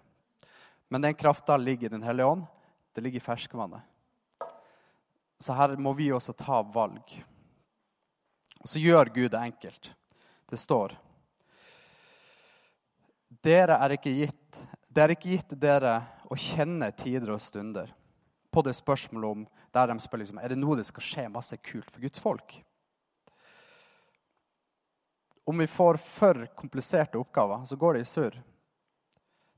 Men 0.88 1.02
den 1.04 1.14
krafta 1.14 1.56
ligger 1.56 1.86
i 1.86 1.96
Den 1.96 2.02
hellige 2.02 2.26
ånd. 2.26 2.46
Det 2.92 3.00
ligger 3.00 3.16
i 3.16 3.24
ferskvannet. 3.24 3.80
Så 5.38 5.52
her 5.52 5.76
må 5.76 5.92
vi 5.94 6.12
også 6.12 6.32
ta 6.32 6.62
valg. 6.62 7.24
Og 8.58 8.68
så 8.68 8.80
gjør 8.82 9.12
Gud 9.14 9.30
det 9.30 9.38
enkelt. 9.38 9.92
Det 10.50 10.58
står 10.58 10.96
dere 13.44 13.76
er 13.78 13.94
ikke 13.94 14.14
gitt, 14.14 14.60
Det 14.88 15.02
er 15.04 15.12
ikke 15.14 15.30
gitt 15.36 15.52
dere 15.60 16.00
å 16.26 16.36
kjenne 16.36 16.88
tider 16.96 17.30
og 17.34 17.42
stunder. 17.42 17.92
På 18.50 18.64
det 18.64 18.74
spørsmålet 18.74 19.30
om 19.30 19.44
der 19.76 19.90
de 19.92 19.98
spør 20.00 20.22
liksom, 20.22 20.40
er 20.40 20.50
det 20.50 20.58
noe 20.58 20.78
det 20.78 20.86
skal 20.88 21.04
skje 21.04 21.26
masse 21.30 21.56
kult 21.62 21.90
for 21.92 22.02
Guds 22.02 22.18
folk. 22.18 22.56
Om 25.48 25.62
vi 25.62 25.68
får 25.70 26.00
for 26.02 26.48
kompliserte 26.56 27.20
oppgaver, 27.20 27.62
så 27.68 27.76
går 27.76 27.94
det 27.94 28.00
i 28.02 28.08
surr. 28.08 28.40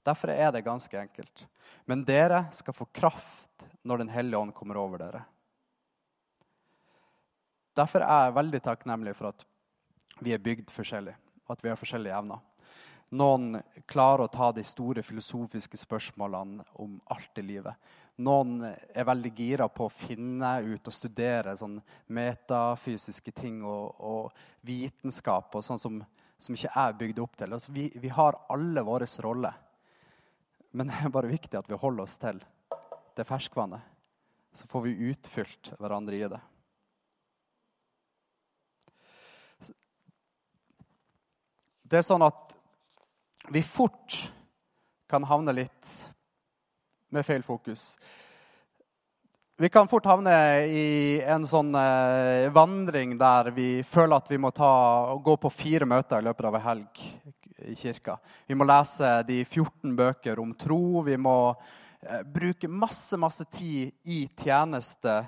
Derfor 0.07 0.33
er 0.33 0.53
det 0.53 0.65
ganske 0.67 1.01
enkelt. 1.01 1.45
Men 1.85 2.05
dere 2.05 2.47
skal 2.57 2.77
få 2.77 2.89
kraft 2.93 3.69
når 3.83 3.99
Den 3.99 4.13
hellige 4.13 4.39
ånd 4.39 4.55
kommer 4.55 4.77
over 4.77 5.01
dere. 5.01 5.23
Derfor 7.77 8.05
er 8.05 8.27
jeg 8.27 8.37
veldig 8.37 8.61
takknemlig 8.65 9.15
for 9.17 9.31
at 9.31 9.45
vi 10.21 10.35
er 10.35 10.43
bygd 10.43 10.73
forskjellig, 10.75 11.15
at 11.49 11.63
vi 11.65 11.71
har 11.71 11.79
forskjellige 11.81 12.17
evner. 12.17 12.41
Noen 13.11 13.57
klarer 13.91 14.27
å 14.27 14.31
ta 14.31 14.51
de 14.55 14.63
store 14.67 15.03
filosofiske 15.03 15.79
spørsmålene 15.81 16.63
om 16.79 16.99
alt 17.11 17.41
i 17.41 17.43
livet. 17.43 17.75
Noen 18.23 18.61
er 18.69 19.07
veldig 19.09 19.33
gira 19.35 19.67
på 19.73 19.89
å 19.89 19.93
finne 19.93 20.53
ut 20.63 20.87
og 20.87 20.95
studere 20.95 21.57
sånn 21.57 21.79
metafysiske 22.13 23.33
ting 23.35 23.63
og, 23.65 23.97
og 23.99 24.67
vitenskap 24.67 25.57
og 25.57 25.65
sånn 25.65 25.81
som, 25.81 25.99
som, 26.39 26.55
ikke 26.55 26.75
er 26.85 26.99
bygd 27.01 27.23
opp 27.25 27.39
til. 27.41 27.57
Altså, 27.57 27.73
vi, 27.75 27.89
vi, 27.97 28.13
har 28.15 28.39
alle 28.53 28.85
våre 28.87 29.09
roller. 29.25 29.57
Men 30.71 30.91
det 30.91 31.01
er 31.03 31.13
bare 31.13 31.31
viktig 31.31 31.59
at 31.59 31.69
vi 31.71 31.79
holder 31.79 32.07
oss 32.07 32.19
til 32.21 32.39
det 33.19 33.27
ferskvannet. 33.27 33.83
Så 34.55 34.67
får 34.71 34.87
vi 34.87 35.11
utfylt 35.11 35.73
hverandre 35.79 36.17
i 36.17 36.29
det. 36.31 36.41
Det 41.91 41.99
er 41.99 42.07
sånn 42.07 42.23
at 42.23 42.55
vi 43.51 43.63
fort 43.67 44.15
kan 45.11 45.27
havne 45.27 45.55
litt 45.57 45.89
med 47.11 47.27
feil 47.27 47.43
fokus. 47.43 47.97
Vi 49.59 49.69
kan 49.69 49.91
fort 49.91 50.07
havne 50.07 50.33
i 50.71 51.19
en 51.27 51.43
sånn 51.45 51.75
eh, 51.77 52.47
vandring 52.55 53.17
der 53.19 53.51
vi 53.53 53.83
føler 53.83 54.23
at 54.23 54.31
vi 54.31 54.39
må 54.41 54.53
ta, 54.55 54.71
gå 55.19 55.35
på 55.37 55.51
fire 55.53 55.89
møter 55.91 56.23
i 56.23 56.29
løpet 56.31 56.47
av 56.49 56.57
en 56.57 56.65
helg 56.65 57.03
i 57.65 57.75
kirka. 57.77 58.19
Vi 58.47 58.55
må 58.55 58.67
lese 58.69 59.21
de 59.29 59.41
14 59.45 59.95
bøker 59.97 60.41
om 60.41 60.55
tro. 60.55 61.03
Vi 61.07 61.17
må 61.21 61.37
eh, 62.01 62.23
bruke 62.23 62.69
masse, 62.69 63.19
masse 63.21 63.47
tid 63.53 63.93
i 64.05 64.23
tjeneste 64.39 65.21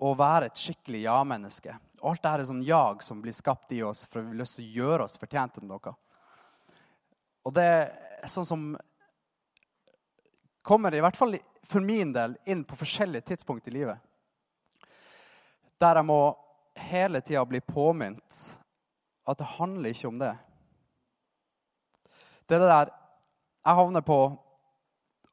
og 0.00 0.18
være 0.18 0.48
et 0.50 0.60
skikkelig 0.60 1.04
ja-menneske. 1.04 1.74
Alt 2.00 2.22
dette 2.22 2.36
er 2.40 2.48
sånn 2.48 2.62
jag 2.64 3.02
som 3.04 3.20
blir 3.20 3.36
skapt 3.36 3.72
i 3.76 3.82
oss 3.84 4.06
for 4.08 4.22
vi 4.22 4.32
har 4.32 4.40
lyst 4.40 4.56
til 4.56 4.68
å 4.68 4.76
gjøre 4.78 5.08
oss 5.08 5.18
fortjent 5.20 5.58
til 5.58 5.68
noe. 5.68 5.94
Og 7.44 7.56
det 7.56 7.66
er 7.66 8.30
sånn 8.30 8.48
som 8.48 8.70
kommer, 10.64 10.94
i 10.94 11.02
hvert 11.02 11.16
fall 11.16 11.36
for 11.66 11.84
min 11.84 12.12
del, 12.12 12.36
inn 12.48 12.64
på 12.64 12.78
forskjellige 12.80 13.32
tidspunkt 13.32 13.68
i 13.68 13.74
livet. 13.74 14.00
Der 15.80 16.00
jeg 16.00 16.08
må 16.08 16.20
hele 16.80 17.20
tida 17.24 17.44
bli 17.48 17.60
påminnet 17.64 18.40
at 19.28 19.38
det 19.38 19.52
handler 19.56 19.92
ikke 19.92 20.08
om 20.08 20.20
det. 20.20 20.32
Det 22.50 22.56
er 22.58 22.64
det 22.64 22.70
der 22.70 22.88
jeg 22.90 23.76
havner 23.78 24.02
på 24.02 24.20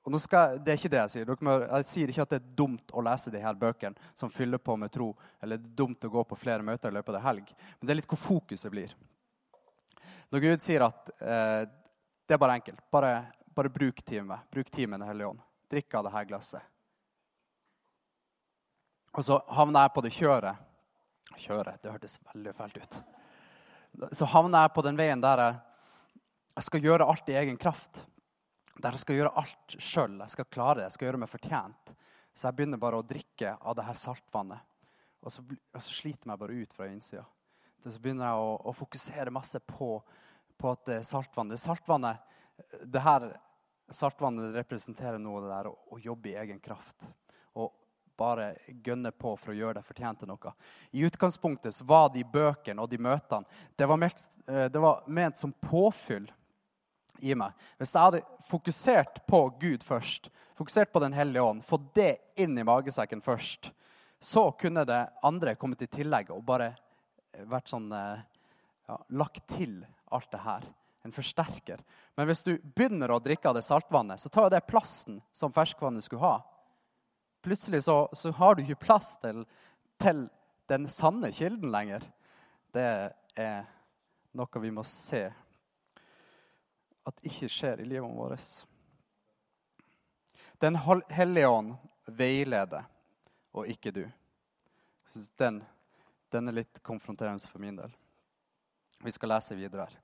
og 0.08 0.22
skal, 0.22 0.60
Det 0.64 0.72
er 0.72 0.78
ikke 0.80 0.92
det 0.92 1.00
jeg 1.02 1.12
sier. 1.12 1.32
Må, 1.44 1.54
jeg 1.66 1.86
sier 1.88 2.12
ikke 2.12 2.24
at 2.24 2.30
det 2.32 2.38
er 2.40 2.52
dumt 2.56 2.94
å 2.96 3.02
lese 3.04 3.32
de 3.34 3.42
her 3.44 3.58
bøkene 3.60 4.14
som 4.16 4.32
fyller 4.32 4.62
på 4.62 4.78
med 4.80 4.94
tro, 4.94 5.10
eller 5.44 5.60
det 5.60 5.68
er 5.68 5.80
dumt 5.82 6.06
å 6.08 6.12
gå 6.14 6.24
på 6.30 6.38
flere 6.40 6.64
møter 6.64 6.94
i 6.94 6.96
løpet 6.96 7.18
av 7.20 7.26
helg. 7.26 7.50
Men 7.76 7.90
det 7.90 7.92
er 7.92 8.00
litt 8.00 8.08
hvor 8.08 8.22
fokuset 8.22 8.72
blir. 8.72 8.94
Når 10.32 10.44
Gud 10.46 10.64
sier 10.64 10.86
at 10.88 11.12
eh, 11.20 11.68
det 12.24 12.38
er 12.38 12.40
bare 12.40 12.56
enkelt. 12.62 12.80
Bare, 12.92 13.12
bare 13.52 13.74
bruk 13.74 14.00
time. 14.08 14.40
Bruk 14.54 14.72
timen, 14.72 15.04
hellige 15.04 15.34
ånd. 15.34 15.44
Drikk 15.72 16.00
av 16.00 16.08
dette 16.08 16.24
glasset. 16.32 16.74
Og 19.18 19.28
så 19.28 19.42
havner 19.60 19.90
jeg 19.90 19.96
på 19.98 20.06
det 20.06 20.16
kjøret. 20.16 20.66
Kjøret, 21.36 21.84
det 21.84 21.92
hørtes 21.92 22.20
veldig 22.32 22.56
fælt 22.56 22.80
ut. 22.80 23.00
Så 24.16 24.28
havner 24.32 24.64
jeg 24.64 24.76
på 24.76 24.88
den 24.88 25.00
veien 25.00 25.20
der 25.24 25.44
jeg, 25.44 25.64
jeg 26.58 26.66
skal 26.66 26.86
gjøre 26.88 27.06
alt 27.06 27.30
i 27.30 27.38
egen 27.38 27.58
kraft. 27.62 28.02
Der 28.78 28.94
jeg 28.94 29.04
skal 29.04 29.18
gjøre 29.20 29.34
alt 29.42 29.78
sjøl. 29.78 30.20
Jeg 30.24 30.34
skal 30.34 30.50
klare 30.50 30.80
det. 30.80 30.88
Jeg 30.88 30.98
skal 30.98 31.10
gjøre 31.10 31.22
meg 31.22 31.32
fortjent. 31.32 31.94
Så 32.34 32.48
jeg 32.48 32.58
begynner 32.58 32.82
bare 32.82 33.00
å 33.00 33.06
drikke 33.06 33.56
av 33.58 33.78
det 33.78 33.86
her 33.88 33.98
saltvannet. 33.98 34.66
Og 35.26 35.34
så, 35.34 35.42
og 35.46 35.84
så 35.84 35.94
sliter 35.94 36.26
jeg 36.26 36.32
meg 36.32 36.40
bare 36.42 36.58
ut 36.58 36.74
fra 36.74 36.88
innsida. 36.90 37.26
Så 37.88 38.02
begynner 38.02 38.28
jeg 38.28 38.42
å, 38.42 38.56
å 38.68 38.74
fokusere 38.76 39.34
masse 39.34 39.62
på 39.64 39.96
på 40.58 40.72
at 40.74 40.86
det 40.90 40.96
er 41.02 41.06
saltvann. 41.06 41.52
Det 41.52 41.60
saltvannet 41.62 42.24
det 42.82 43.02
her 43.06 43.28
saltvannet 43.94 44.56
representerer 44.58 45.22
noe 45.22 45.38
av 45.40 45.44
det 45.46 45.52
der 45.52 45.70
å, 45.70 45.76
å 45.94 46.00
jobbe 46.02 46.32
i 46.32 46.38
egen 46.42 46.60
kraft. 46.64 47.06
Og 47.54 47.70
bare 48.18 48.56
gønne 48.84 49.12
på 49.14 49.36
for 49.38 49.54
å 49.54 49.58
gjøre 49.58 49.78
deg 49.78 49.86
fortjent 49.86 50.24
til 50.24 50.32
noe. 50.32 50.54
I 50.92 51.06
utgangspunktet 51.06 51.78
var 51.86 52.10
de 52.14 52.26
bøkene 52.26 52.82
og 52.82 52.90
de 52.90 52.98
møtene 52.98 53.46
det 53.78 53.86
var, 53.86 54.02
ment, 54.02 54.24
eh, 54.50 54.66
det 54.74 54.82
var 54.82 55.06
ment 55.06 55.38
som 55.38 55.54
påfyll 55.54 56.26
i 57.20 57.36
meg. 57.38 57.54
Hvis 57.78 57.94
jeg 57.96 58.04
hadde 58.04 58.24
fokusert 58.50 59.22
på 59.28 59.42
Gud 59.62 59.86
først, 59.86 60.32
fokusert 60.58 60.92
på 60.94 61.02
Den 61.04 61.14
hellige 61.14 61.44
ånd, 61.44 61.64
fått 61.66 61.94
det 61.96 62.18
inn 62.36 62.58
i 62.58 62.66
magesekken 62.66 63.22
først, 63.22 63.72
så 64.20 64.52
kunne 64.52 64.86
det 64.88 65.04
andre 65.24 65.56
kommet 65.56 65.82
i 65.86 65.90
tillegg 65.92 66.32
og 66.34 66.46
bare 66.46 66.72
vært 67.46 67.70
sånn 67.70 67.92
eh, 67.94 68.26
ja, 68.88 68.98
lagt 69.20 69.46
til 69.52 69.84
alt 70.14 70.32
det 70.32 70.42
her. 70.42 70.66
En 71.06 71.14
forsterker. 71.14 71.84
Men 72.18 72.28
hvis 72.28 72.44
du 72.44 72.56
begynner 72.76 73.14
å 73.14 73.22
drikke 73.24 73.50
av 73.50 73.56
det 73.56 73.64
saltvannet, 73.68 74.20
så 74.20 74.32
tar 74.34 74.50
det 74.52 74.66
plassen 74.68 75.22
som 75.36 75.54
ferskvannet 75.54 76.04
skulle 76.04 76.26
ha. 76.26 76.40
Plutselig 77.46 77.84
så, 77.86 78.08
så 78.14 78.34
har 78.36 78.56
du 78.56 78.64
ikke 78.64 78.88
plass 78.88 79.14
til, 79.22 79.46
til, 80.02 80.26
den 80.68 80.90
sanne 80.92 81.30
kilden 81.32 81.72
lenger. 81.72 82.04
Det 82.76 82.88
er 83.40 83.62
noe 84.36 84.60
vi 84.60 84.72
må 84.76 84.84
se 84.84 85.22
at 87.08 87.24
ikke 87.26 87.50
skjer 87.52 87.82
i 87.82 87.88
livet 87.88 88.16
vårt. 88.18 88.66
Den 90.60 90.76
hellige 91.14 91.48
ånd 91.48 91.76
veileder, 92.06 92.88
og 93.54 93.70
ikke 93.70 93.94
du. 93.94 94.04
Den, 95.40 95.62
den 96.34 96.50
er 96.50 96.60
litt 96.60 96.82
konfronterende 96.84 97.48
for 97.48 97.64
min 97.64 97.78
del. 97.78 97.94
Vi 99.04 99.14
skal 99.14 99.32
lese 99.36 99.56
videre 99.56 99.88
her. 99.88 100.00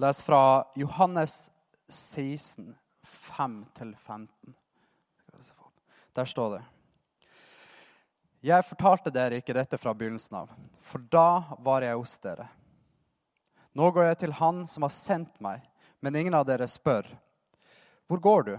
Les 0.00 0.22
fra 0.22 0.40
Johannes 0.76 1.50
16, 1.88 2.74
5-15. 3.04 4.28
Der 6.16 6.24
står 6.24 6.50
det 6.54 6.64
Jeg 8.46 8.64
fortalte 8.64 9.10
dere 9.12 9.40
ikke 9.40 9.56
dette 9.56 9.78
fra 9.78 9.92
begynnelsen 9.92 10.36
av, 10.38 10.52
for 10.80 11.02
da 11.12 11.56
var 11.64 11.84
jeg 11.84 11.98
hos 11.98 12.18
dere. 12.22 12.46
Nå 13.76 13.90
går 13.92 14.10
jeg 14.10 14.18
til 14.22 14.36
Han 14.38 14.62
som 14.70 14.86
har 14.86 14.94
sendt 14.94 15.40
meg, 15.44 15.64
men 16.00 16.16
ingen 16.16 16.34
av 16.34 16.46
dere 16.48 16.68
spør. 16.68 17.08
Hvor 18.06 18.22
går 18.22 18.42
du? 18.48 18.56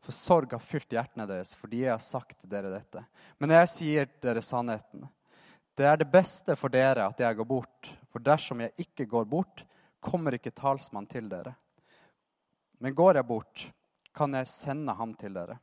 For 0.00 0.16
sorg 0.16 0.52
har 0.54 0.62
fylt 0.64 0.92
hjertene 0.94 1.26
deres 1.28 1.52
fordi 1.58 1.84
jeg 1.84 1.92
har 1.92 2.04
sagt 2.04 2.46
dere 2.48 2.72
dette. 2.72 3.02
Men 3.38 3.52
jeg 3.58 3.72
sier 3.72 4.08
dere 4.22 4.42
sannheten. 4.44 5.04
Det 5.76 5.86
er 5.86 6.00
det 6.00 6.10
beste 6.12 6.56
for 6.58 6.72
dere 6.72 7.06
at 7.08 7.20
jeg 7.20 7.36
går 7.38 7.48
bort, 7.48 7.90
for 8.12 8.22
dersom 8.24 8.60
jeg 8.64 8.74
ikke 8.84 9.06
går 9.08 9.28
bort, 9.28 9.64
kommer 10.00 10.34
ikke 10.36 10.52
talsmann 10.56 11.08
til 11.08 11.28
dere. 11.30 11.54
Men 12.80 12.96
går 12.96 13.20
jeg 13.20 13.28
bort, 13.28 13.66
kan 14.16 14.34
jeg 14.34 14.48
sende 14.48 14.94
ham 14.96 15.12
til 15.16 15.36
dere. 15.36 15.58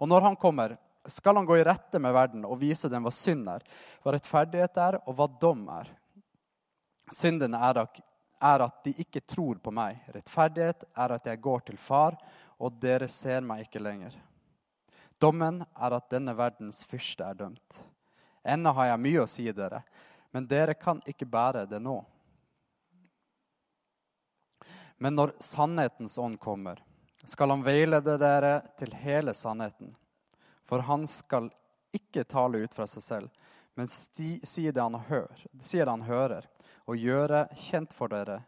Og 0.00 0.08
når 0.08 0.28
han 0.28 0.36
kommer, 0.36 0.76
skal 1.08 1.36
han 1.36 1.48
gå 1.48 1.56
i 1.58 1.64
rette 1.66 1.98
med 1.98 2.14
verden 2.14 2.44
og 2.46 2.60
vise 2.60 2.88
dem 2.92 3.04
hva 3.04 3.12
synd 3.14 3.48
er, 3.50 3.64
hva 4.04 4.14
rettferdighet 4.14 4.78
er, 4.84 5.00
og 5.06 5.16
hva 5.18 5.26
dom 5.40 5.64
er. 5.72 5.90
Synden 7.12 7.56
er 7.58 7.80
at 8.42 8.84
de 8.84 8.92
ikke 8.98 9.22
tror 9.22 9.60
på 9.62 9.70
meg. 9.74 10.00
Rettferdighet 10.14 10.84
er 10.98 11.14
at 11.14 11.26
jeg 11.30 11.40
går 11.42 11.64
til 11.68 11.78
far, 11.78 12.16
og 12.58 12.78
dere 12.82 13.08
ser 13.10 13.42
meg 13.46 13.66
ikke 13.66 13.82
lenger. 13.82 14.16
Dommen 15.22 15.62
er 15.62 15.94
at 15.94 16.10
denne 16.10 16.34
verdens 16.34 16.82
fyrste 16.90 17.26
er 17.26 17.38
dømt. 17.38 17.82
Ennå 18.42 18.72
har 18.74 18.90
jeg 18.90 19.02
mye 19.04 19.22
å 19.22 19.30
si 19.30 19.46
dere, 19.54 19.84
men 20.34 20.48
dere 20.50 20.74
kan 20.74 20.98
ikke 21.06 21.28
bære 21.30 21.66
det 21.70 21.78
nå. 21.82 22.00
Men 25.02 25.14
når 25.18 25.34
sannhetens 25.42 26.18
ånd 26.18 26.40
kommer, 26.42 26.82
skal 27.24 27.54
han 27.54 27.62
veilede 27.62 28.16
dere 28.18 28.56
til 28.78 28.94
hele 28.98 29.34
sannheten. 29.34 29.94
For 30.66 30.82
han 30.86 31.06
skal 31.10 31.50
ikke 31.94 32.24
tale 32.24 32.64
ut 32.64 32.74
fra 32.74 32.86
seg 32.90 33.04
selv, 33.06 33.30
men 33.74 33.88
si 33.88 34.64
det 34.70 34.82
han, 34.82 34.98
hører, 35.08 35.46
han 35.86 36.02
hører, 36.06 36.46
og 36.86 36.98
gjøre 36.98 37.46
kjent 37.56 37.92
for 37.94 38.12
dere 38.12 38.42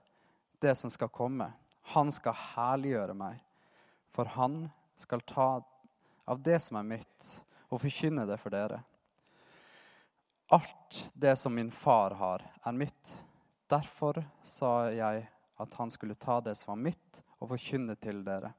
det 0.65 0.75
som 0.75 0.91
skal 0.91 1.09
komme. 1.13 1.51
Han 1.93 2.13
skal 2.13 2.37
herliggjøre 2.55 3.15
meg, 3.17 3.41
for 4.15 4.31
han 4.37 4.65
skal 4.97 5.21
ta 5.29 5.49
av 6.25 6.41
det 6.43 6.57
som 6.65 6.79
er 6.81 6.87
mitt, 6.95 7.31
og 7.69 7.83
forkynne 7.83 8.25
det 8.29 8.39
for 8.41 8.55
dere. 8.55 8.81
Alt 10.55 11.11
det 11.13 11.35
som 11.37 11.55
min 11.55 11.71
far 11.73 12.15
har, 12.17 12.45
er 12.65 12.73
mitt. 12.73 13.15
Derfor 13.69 14.23
sa 14.43 14.89
jeg 14.93 15.27
at 15.61 15.75
han 15.79 15.91
skulle 15.91 16.17
ta 16.17 16.39
det 16.41 16.55
som 16.57 16.73
var 16.73 16.81
mitt, 16.89 17.21
og 17.41 17.51
forkynne 17.53 17.97
til 18.01 18.23
dere. 18.25 18.55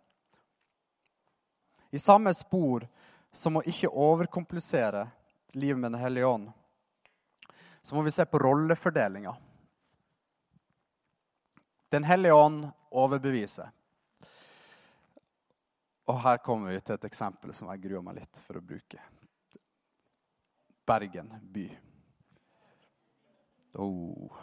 I 1.90 2.00
samme 2.02 2.34
spor 2.36 2.86
som 3.32 3.58
å 3.58 3.66
ikke 3.66 3.90
overkomplisere 3.90 5.08
livet 5.56 5.80
med 5.80 5.96
Den 5.96 6.02
hellige 6.02 6.28
ånd, 6.28 6.52
så 7.82 7.96
må 7.96 8.02
vi 8.06 8.12
se 8.12 8.26
på 8.26 8.40
rollefordelinga. 8.42 9.36
Den 11.90 12.04
hellige 12.04 12.34
ånd 12.34 12.66
overbeviser. 12.92 13.72
Og 16.06 16.20
her 16.22 16.38
kommer 16.46 16.74
vi 16.74 16.82
til 16.86 16.98
et 16.98 17.08
eksempel 17.08 17.54
som 17.58 17.70
jeg 17.74 17.82
gruer 17.88 18.04
meg 18.06 18.20
litt 18.20 18.42
for 18.46 18.60
å 18.60 18.64
bruke. 18.64 19.02
Bergen 20.86 21.32
by. 21.54 21.66
Oh. 23.82 24.36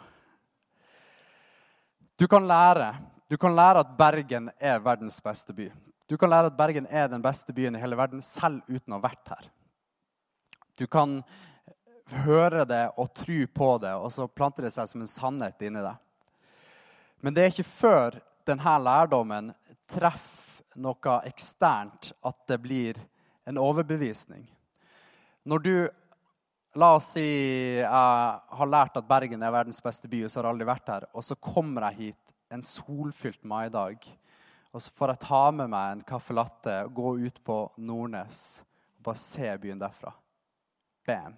Du 2.19 2.27
kan 2.29 2.45
lære 2.47 2.91
du 3.33 3.37
kan 3.37 3.55
lære 3.55 3.81
at 3.81 3.93
Bergen 3.97 4.51
er 4.61 4.81
verdens 4.83 5.15
beste 5.23 5.55
by. 5.57 5.71
Du 6.05 6.17
kan 6.21 6.29
lære 6.29 6.51
at 6.51 6.57
Bergen 6.57 6.85
er 6.85 7.07
den 7.09 7.23
beste 7.23 7.53
byen 7.53 7.73
i 7.73 7.79
hele 7.81 7.97
verden, 7.97 8.21
selv 8.21 8.61
uten 8.67 8.93
å 8.93 8.99
ha 8.99 9.05
vært 9.07 9.31
her. 9.31 9.47
Du 10.77 10.85
kan 10.85 11.21
høre 12.25 12.61
det 12.69 12.83
og 12.99 13.09
tro 13.17 13.39
på 13.55 13.69
det, 13.81 13.93
og 13.95 14.11
så 14.13 14.27
planter 14.27 14.67
det 14.67 14.73
seg 14.75 14.91
som 14.91 15.01
en 15.01 15.09
sannhet 15.09 15.65
inni 15.65 15.81
deg. 15.81 15.97
Men 17.23 17.35
det 17.35 17.43
er 17.43 17.53
ikke 17.53 17.63
før 17.63 18.19
denne 18.47 18.75
lærdommen 18.83 19.53
treffer 19.87 20.65
noe 20.83 21.17
eksternt, 21.29 22.11
at 22.19 22.39
det 22.49 22.57
blir 22.59 22.99
en 23.47 23.59
overbevisning. 23.61 24.43
Når 25.47 25.63
du 25.63 25.75
La 26.73 26.95
oss 26.97 27.11
si 27.13 27.21
jeg 27.21 27.85
har 27.85 28.65
lært 28.65 28.95
at 28.97 29.05
Bergen 29.05 29.43
er 29.45 29.51
verdens 29.53 29.77
beste 29.85 30.09
by, 30.09 30.23
og 30.25 30.31
så 30.31 30.39
har 30.39 30.47
jeg 30.47 30.55
aldri 30.55 30.65
vært 30.65 30.87
her. 30.89 31.03
Og 31.13 31.21
så 31.21 31.35
kommer 31.37 31.85
jeg 31.85 31.99
hit 31.99 32.33
en 32.49 32.63
solfylt 32.65 33.43
maidag, 33.45 34.07
og 34.73 34.81
så 34.81 34.93
får 34.97 35.13
jeg 35.13 35.21
ta 35.21 35.41
med 35.53 35.69
meg 35.69 35.91
en 35.91 36.01
caffè 36.09 36.33
latte 36.33 36.79
og 36.87 36.95
gå 36.97 37.11
ut 37.27 37.37
på 37.45 37.59
Nordnes 37.77 38.41
og 38.97 39.05
bare 39.05 39.21
se 39.21 39.51
byen 39.61 39.85
derfra. 39.85 40.15
Bam. 41.05 41.37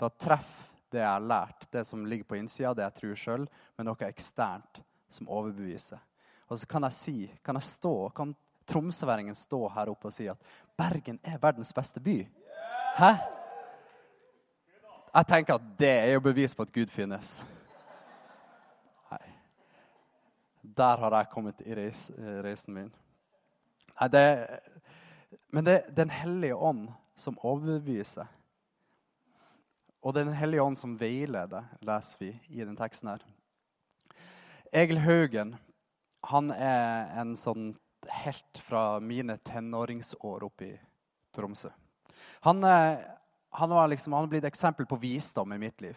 Da 0.00 0.08
treffer 0.08 0.72
det 0.94 1.02
jeg 1.02 1.10
har 1.10 1.28
lært, 1.28 1.68
det 1.76 1.84
som 1.84 2.08
ligger 2.08 2.30
på 2.30 2.40
innsida, 2.40 2.72
det 2.72 2.86
jeg 2.86 2.96
tror 3.02 3.20
sjøl, 3.20 3.48
med 3.76 3.90
noe 3.90 4.08
eksternt 4.08 4.80
som 5.08 5.28
overbeviser. 5.28 5.98
Og 6.48 6.58
så 6.58 6.66
kan 6.66 6.86
jeg 6.86 6.92
si, 6.92 7.16
kan 7.44 7.58
jeg 7.58 7.62
stå, 7.62 8.08
kan 8.14 8.34
tromsøværingen 8.66 9.34
stå 9.34 9.68
her 9.68 9.90
oppe 9.90 10.10
og 10.10 10.14
si 10.14 10.26
at 10.30 10.38
Bergen 10.76 11.20
er 11.24 11.38
verdens 11.42 11.72
beste 11.72 12.00
by? 12.00 12.18
Hæ? 12.98 13.12
Jeg 15.16 15.26
tenker 15.26 15.54
at 15.54 15.66
det 15.78 15.88
er 15.88 16.12
jo 16.12 16.20
bevis 16.20 16.54
på 16.54 16.62
at 16.66 16.72
Gud 16.72 16.90
finnes. 16.92 17.38
Nei. 19.10 19.22
Der 20.76 20.96
har 21.00 21.16
jeg 21.16 21.30
kommet 21.32 21.62
i 21.64 21.74
reis, 21.74 22.10
reisen 22.44 22.74
min. 22.74 22.90
Nei, 23.96 24.08
det, 24.12 24.24
men 25.48 25.64
det 25.64 25.74
er 25.74 25.94
Den 25.96 26.10
hellige 26.10 26.56
ånd 26.56 26.88
som 27.16 27.38
overbeviser. 27.40 28.26
Og 30.02 30.14
Den 30.14 30.32
hellige 30.32 30.62
ånd 30.62 30.76
som 30.76 31.00
veileder, 31.00 31.64
leser 31.80 32.20
vi 32.20 32.34
i 32.48 32.64
den 32.64 32.76
teksten 32.76 33.08
her. 33.08 33.24
Egil 34.72 35.02
Haugen 35.04 35.56
han 36.26 36.50
er 36.50 37.12
en 37.20 37.36
sånn 37.38 37.74
helt 38.22 38.58
fra 38.66 38.98
mine 39.02 39.36
tenåringsår 39.46 40.46
oppe 40.46 40.66
i 40.66 40.72
Tromsø. 41.34 41.70
Han 42.46 42.64
er 42.66 42.98
han 43.56 43.70
var 43.70 43.88
liksom, 43.88 44.12
han 44.12 44.28
blitt 44.28 44.44
et 44.44 44.52
eksempel 44.52 44.84
på 44.86 44.98
visdom 45.00 45.52
i 45.54 45.58
mitt 45.58 45.80
liv. 45.80 45.96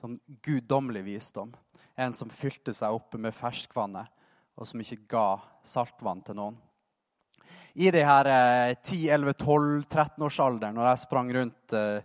Sånn 0.00 0.18
guddommelig 0.44 1.00
visdom. 1.06 1.54
En 1.96 2.12
som 2.16 2.28
fylte 2.28 2.74
seg 2.76 2.92
opp 2.92 3.16
med 3.16 3.32
ferskvannet, 3.32 4.10
og 4.52 4.68
som 4.68 4.82
ikke 4.82 5.06
ga 5.08 5.38
saltvann 5.64 6.20
til 6.26 6.36
noen. 6.36 6.58
I 7.72 7.88
de 7.94 8.02
her 8.04 8.28
eh, 8.28 8.74
10-11-12-13-årsalderen, 8.84 10.76
når 10.76 10.90
jeg 10.90 11.02
sprang 11.06 11.30
rundt 11.32 11.76
eh, 11.78 12.02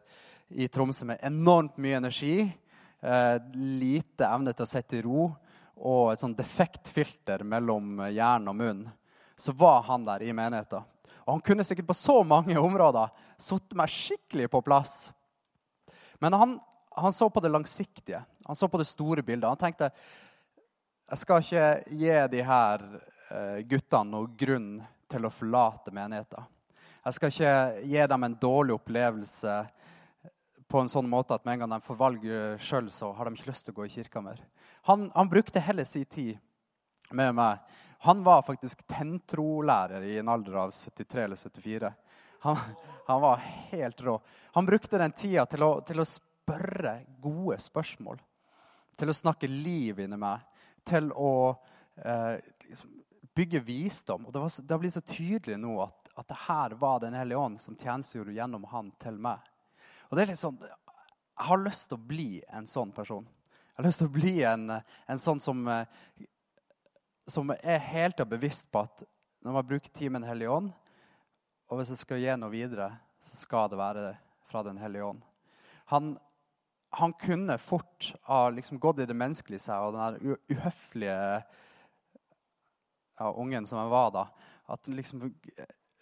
i 0.63 0.69
Tromsø 0.71 1.09
med 1.09 1.23
enormt 1.27 1.75
mye 1.81 1.99
energi, 1.99 2.37
eh, 2.45 3.37
lite 3.57 4.29
evne 4.29 4.53
til 4.55 4.63
å 4.63 4.71
sitte 4.77 5.01
i 5.01 5.03
ro 5.03 5.27
og 5.75 6.13
et 6.13 6.23
sånn 6.23 6.35
defekt 6.37 6.89
filter 6.91 7.43
mellom 7.43 7.99
hjerne 8.07 8.51
og 8.51 8.59
munn, 8.59 8.85
så 9.35 9.51
var 9.55 9.83
han 9.89 10.05
der 10.07 10.23
i 10.23 10.33
menigheten. 10.33 10.85
Og 11.25 11.33
han 11.33 11.43
kunne 11.43 11.65
sikkert 11.65 11.89
på 11.89 11.97
så 11.97 12.19
mange 12.23 12.57
områder 12.59 13.11
satt 13.41 13.73
meg 13.77 13.91
skikkelig 13.91 14.47
på 14.53 14.61
plass. 14.65 15.09
Men 16.21 16.37
han, 16.37 16.59
han, 16.95 17.13
så 17.13 17.29
på 17.29 17.41
det 17.43 17.51
langsiktige, 17.51 18.21
han 18.45 18.55
så 18.55 18.69
på 18.69 18.79
det 18.79 18.87
store 18.87 19.23
bildet. 19.25 19.49
Han 19.49 19.59
tenkte 19.59 19.91
jeg 21.05 21.21
skal 21.21 21.43
ikke 21.43 21.65
gi 21.93 22.13
de 22.33 22.43
her 22.45 22.83
eh, 23.29 23.59
guttene 23.69 24.09
noen 24.09 24.37
grunn 24.37 24.69
til 25.11 25.27
å 25.27 25.33
forlate 25.33 25.93
menigheten. 25.93 26.47
Jeg 27.05 27.17
skal 27.17 27.33
ikke 27.33 27.83
gi 27.91 28.05
dem 28.09 28.25
en 28.25 28.37
dårlig 28.41 28.73
opplevelse 28.79 29.57
på 30.65 30.81
en 30.81 30.89
sånn 30.89 31.09
måte 31.09 31.35
at 31.35 31.45
med 31.45 31.59
en 31.59 31.65
gang 31.65 31.75
de 31.75 31.85
får 31.85 31.99
valg 31.99 32.23
sjøl, 32.57 32.89
så 32.89 33.11
har 33.13 33.29
de 33.29 33.37
ikke 33.37 33.51
lyst 33.51 33.67
til 33.67 33.75
å 33.75 33.77
gå 33.77 33.85
i 33.85 33.93
kirka 33.93 34.23
mer. 34.25 34.41
Han, 34.85 35.09
han 35.15 35.29
brukte 35.29 35.63
hele 35.63 35.85
sin 35.85 36.05
tid 36.05 36.37
med 37.11 37.35
meg 37.37 37.63
han 38.05 38.23
var 38.23 38.41
faktisk 38.41 38.87
tentrolærer 38.87 40.01
i 40.01 40.17
en 40.17 40.29
alder 40.29 40.53
av 40.53 40.71
73 40.71 41.23
eller 41.23 41.35
74. 41.35 41.93
Han, 42.39 42.57
han 43.05 43.21
var 43.21 43.37
helt 43.71 44.01
rå. 44.01 44.21
Han 44.51 44.65
brukte 44.65 44.97
den 44.97 45.11
tida 45.11 45.45
til 45.45 45.63
å, 45.65 45.69
til 45.81 46.03
å, 46.03 46.05
spørre 46.05 46.99
gode 47.17 47.57
spørsmål. 47.57 48.19
Til 48.93 49.09
å 49.09 49.15
snakke 49.17 49.49
liv 49.49 50.03
inni 50.03 50.19
meg. 50.21 50.43
Til 50.85 51.09
å 51.17 51.31
eh, 51.97 52.35
liksom 52.67 52.91
bygge 53.33 53.63
visdom. 53.65 54.27
Og 54.27 54.33
Det, 54.35 54.43
var, 54.43 54.53
det 54.69 54.79
blir 54.83 54.93
så 54.93 55.01
tydelig 55.01 55.57
nå 55.63 55.79
at, 55.87 56.13
at 56.13 56.29
det 56.29 56.41
her 56.45 56.77
var 56.77 57.01
Den 57.01 57.17
hellige 57.17 57.41
ånd 57.41 57.57
som 57.63 57.73
tjenestegjorde 57.73 58.37
gjennom 58.37 58.69
han 58.69 58.93
til 59.01 59.17
meg. 59.17 59.41
Og 60.11 60.13
det 60.13 60.27
er 60.27 60.35
litt 60.35 60.43
sånn, 60.45 60.61
Jeg 60.61 61.49
har 61.49 61.65
lyst 61.65 61.89
til 61.89 61.97
å 61.97 62.07
bli 62.13 62.29
en 62.53 62.69
sånn 62.69 62.93
person. 62.93 63.25
Jeg 63.75 63.83
har 63.83 63.89
lyst 63.89 63.99
til 63.99 64.07
å 64.07 64.15
bli 64.15 64.37
en, 64.47 64.69
en 64.71 65.19
sånn 65.19 65.41
som 65.43 65.67
eh, 65.67 65.83
som 67.27 67.53
er 67.55 67.81
helt 67.89 68.21
og 68.21 68.29
bevisst 68.29 68.69
på 68.71 68.83
at 68.85 69.03
når 69.45 69.57
man 69.57 69.67
bruker 69.67 69.93
tid 69.93 70.11
med 70.11 70.21
Den 70.21 70.29
hellige 70.29 70.53
ånd, 70.53 70.71
og 71.69 71.79
hvis 71.79 71.91
jeg 71.93 72.01
skal 72.01 72.21
gi 72.21 72.35
noe 72.37 72.53
videre, 72.53 72.91
så 73.21 73.39
skal 73.41 73.69
det 73.71 73.81
være 73.81 74.05
fra 74.45 74.63
Den 74.65 74.77
hellige 74.77 75.05
ånd. 75.05 75.21
Han, 75.91 76.15
han 76.97 77.13
kunne 77.21 77.57
fort 77.61 78.11
ha 78.29 78.49
liksom 78.53 78.79
gått 78.81 79.01
i 79.01 79.09
det 79.09 79.17
menneskelige 79.17 79.65
seg 79.65 79.81
og 79.81 79.95
den 79.95 80.05
der 80.05 80.37
uhøflige 80.53 81.17
ja, 83.19 83.31
ungen 83.31 83.65
som 83.69 83.81
jeg 83.81 83.93
var 83.93 84.13
da, 84.13 84.25
at 84.69 84.89
han 84.89 84.97
liksom 84.97 85.27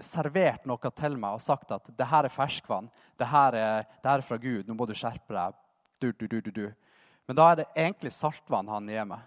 servert 0.04 0.66
noe 0.68 0.92
til 0.96 1.16
meg 1.20 1.38
og 1.38 1.44
sagt 1.44 1.72
at 1.72 1.88
det 1.96 2.08
her 2.10 2.28
er 2.28 2.34
ferskvann, 2.34 2.90
det 3.20 3.28
her 3.32 3.56
er, 3.56 3.84
det 4.02 4.10
her 4.10 4.24
er 4.24 4.28
fra 4.28 4.40
Gud, 4.42 4.68
nå 4.68 4.76
må 4.76 4.88
du 4.90 4.96
skjerpe 4.98 5.36
deg. 5.36 5.60
Du, 6.02 6.12
Du, 6.12 6.28
du, 6.28 6.42
du, 6.42 6.52
du, 6.52 6.66
Men 7.28 7.40
da 7.40 7.50
er 7.50 7.60
det 7.62 7.70
egentlig 7.72 8.12
saltvann 8.16 8.72
han 8.72 8.90
gir 8.92 9.08
meg. 9.08 9.24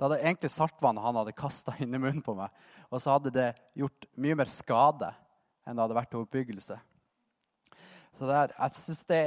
Da 0.00 0.06
er 0.06 0.16
Det 0.16 0.22
egentlig 0.24 0.50
saltvann 0.50 0.98
han 0.98 1.18
hadde 1.20 1.36
kasta 1.36 1.74
inn 1.78 1.94
i 1.94 1.98
munnen 1.98 2.22
på 2.22 2.34
meg. 2.34 2.50
Og 2.90 3.02
så 3.02 3.14
hadde 3.14 3.30
det 3.34 3.48
gjort 3.78 4.06
mye 4.16 4.38
mer 4.38 4.50
skade 4.50 5.12
enn 5.66 5.76
det 5.76 5.84
hadde 5.84 5.98
vært 5.98 6.10
til 6.10 6.24
oppbyggelse. 6.24 6.78
Så 8.16 8.26
det 8.26 8.36
er, 8.36 8.54
jeg 8.56 8.78
synes 8.78 9.04
det 9.06 9.20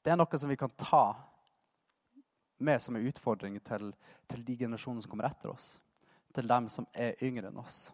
det 0.00 0.12
er 0.12 0.16
noe 0.16 0.38
som 0.40 0.48
vi 0.48 0.56
kan 0.56 0.72
ta 0.80 1.12
med 2.60 2.80
som 2.82 2.96
en 2.96 3.06
utfordring 3.06 3.58
til, 3.60 3.90
til 4.28 4.44
de 4.44 4.56
generasjonene 4.56 5.04
som 5.04 5.12
kommer 5.12 5.28
etter 5.28 5.52
oss. 5.52 5.74
Til 6.32 6.48
dem 6.48 6.68
som 6.72 6.86
er 6.94 7.20
yngre 7.24 7.50
enn 7.50 7.60
oss. 7.60 7.90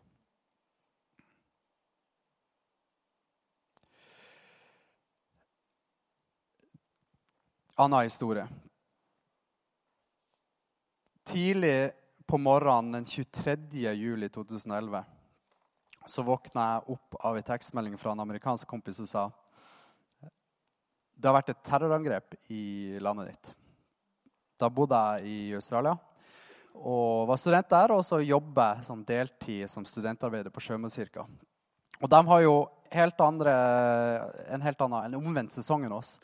Anna 7.77 8.05
historie. 8.07 8.47
Tidlig 11.27 11.91
på 12.27 12.39
morgenen 12.39 12.93
den 12.93 13.05
23. 13.05 13.57
juli 13.93 14.29
2011 14.29 15.05
så 16.07 16.23
våkna 16.23 16.67
jeg 16.69 16.95
opp 16.95 17.17
av 17.19 17.37
en 17.37 17.47
tekstmelding 17.49 17.97
fra 17.99 18.13
en 18.15 18.23
amerikansk 18.23 18.69
kompis 18.71 19.01
som 19.01 19.09
sa 19.11 19.25
det 21.17 21.27
har 21.27 21.35
vært 21.35 21.51
et 21.51 21.65
terrorangrep 21.67 22.37
i 22.53 22.99
landet 23.03 23.33
ditt. 23.33 23.51
Da 24.61 24.69
bodde 24.71 25.01
jeg 25.17 25.33
i 25.33 25.55
Australia 25.59 25.97
og 26.77 27.27
var 27.33 27.41
student 27.41 27.75
der, 27.75 27.97
og 27.97 28.05
så 28.05 28.21
jobber 28.21 28.77
jeg 28.77 28.87
som 28.87 29.03
deltid 29.09 29.73
som 29.73 29.87
studentarbeider 29.89 30.55
på 30.55 30.63
Sjømannskirka. 30.63 31.25
Og 31.97 32.13
de 32.13 32.23
har 32.31 32.45
jo 32.45 32.55
helt 32.93 33.21
andre, 33.25 33.59
en 34.53 34.63
helt 34.63 34.87
annen, 34.87 35.09
en 35.09 35.19
omvendt 35.19 35.57
sesong 35.57 35.89
enn 35.89 35.97
oss. 35.97 36.21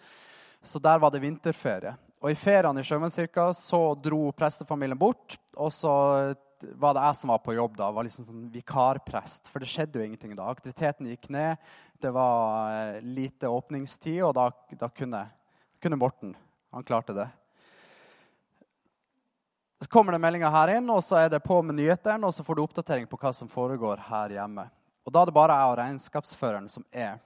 Så 0.63 0.79
der 0.79 1.01
var 1.03 1.11
det 1.11 1.25
vinterferie. 1.25 1.97
Og 2.23 2.31
I 2.31 2.39
feriene 2.39 2.79
i 2.79 2.87
Sjømannskirka 2.87 3.49
så 3.59 3.81
dro 3.99 4.29
prestefamilien 4.39 4.99
bort. 4.99 5.35
Og 5.59 5.73
så 5.75 5.93
var 6.79 6.95
det 6.95 7.03
jeg 7.03 7.19
som 7.19 7.33
var 7.33 7.41
på 7.43 7.55
jobb 7.57 7.75
da, 7.77 7.89
var 7.91 8.07
liksom 8.07 8.29
sånn 8.29 8.45
vikarprest. 8.53 9.51
For 9.51 9.63
det 9.63 9.71
skjedde 9.71 9.99
jo 9.99 10.07
ingenting 10.07 10.37
da. 10.39 10.47
Aktiviteten 10.53 11.09
gikk 11.11 11.27
ned. 11.35 11.59
Det 11.99 12.13
var 12.15 12.71
eh, 12.77 13.01
lite 13.03 13.51
åpningstid, 13.51 14.21
og 14.23 14.37
da, 14.39 14.49
da 14.79 14.91
kunne, 14.95 15.25
kunne, 15.83 15.99
Morten 15.99 16.37
Han 16.71 16.87
klarte 16.87 17.15
det. 17.17 17.27
Så 19.83 19.91
kommer 19.91 20.15
det 20.15 20.23
meldinger 20.23 20.55
her 20.55 20.77
inn, 20.77 20.87
og 20.95 21.03
så 21.03 21.19
er 21.25 21.29
det 21.29 21.43
på 21.43 21.59
med 21.67 21.77
nyhetene, 21.81 22.23
og 22.27 22.35
så 22.35 22.47
får 22.47 22.55
du 22.55 22.63
oppdatering 22.63 23.11
på 23.11 23.19
hva 23.19 23.35
som 23.35 23.51
foregår 23.51 24.07
her 24.07 24.39
hjemme. 24.39 24.69
Og 25.03 25.11
da 25.11 25.25
er 25.25 25.29
det 25.29 25.35
bare 25.35 25.59
jeg 25.59 25.73
og 25.73 25.79
regnskapsføreren 25.81 26.71
som 26.71 26.87
er 26.95 27.19